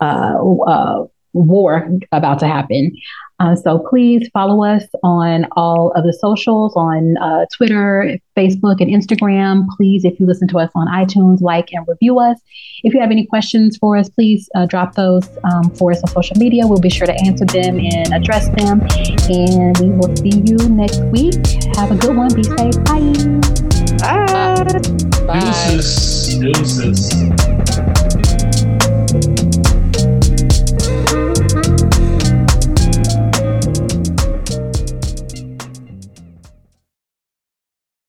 [0.00, 1.04] uh, uh
[1.34, 2.96] war about to happen.
[3.42, 8.88] Uh, so please follow us on all of the socials on uh, Twitter, Facebook, and
[8.88, 9.66] Instagram.
[9.76, 12.38] Please, if you listen to us on iTunes, like and review us.
[12.84, 16.10] If you have any questions for us, please uh, drop those um, for us on
[16.10, 16.68] social media.
[16.68, 18.80] We'll be sure to answer them and address them.
[19.28, 21.34] And we will see you next week.
[21.74, 22.32] Have a good one.
[22.32, 22.78] Be safe.
[22.84, 23.12] Bye.
[23.98, 24.62] Bye.
[25.26, 25.40] Bye.
[25.40, 26.38] Deuces.
[26.38, 27.51] Deuces.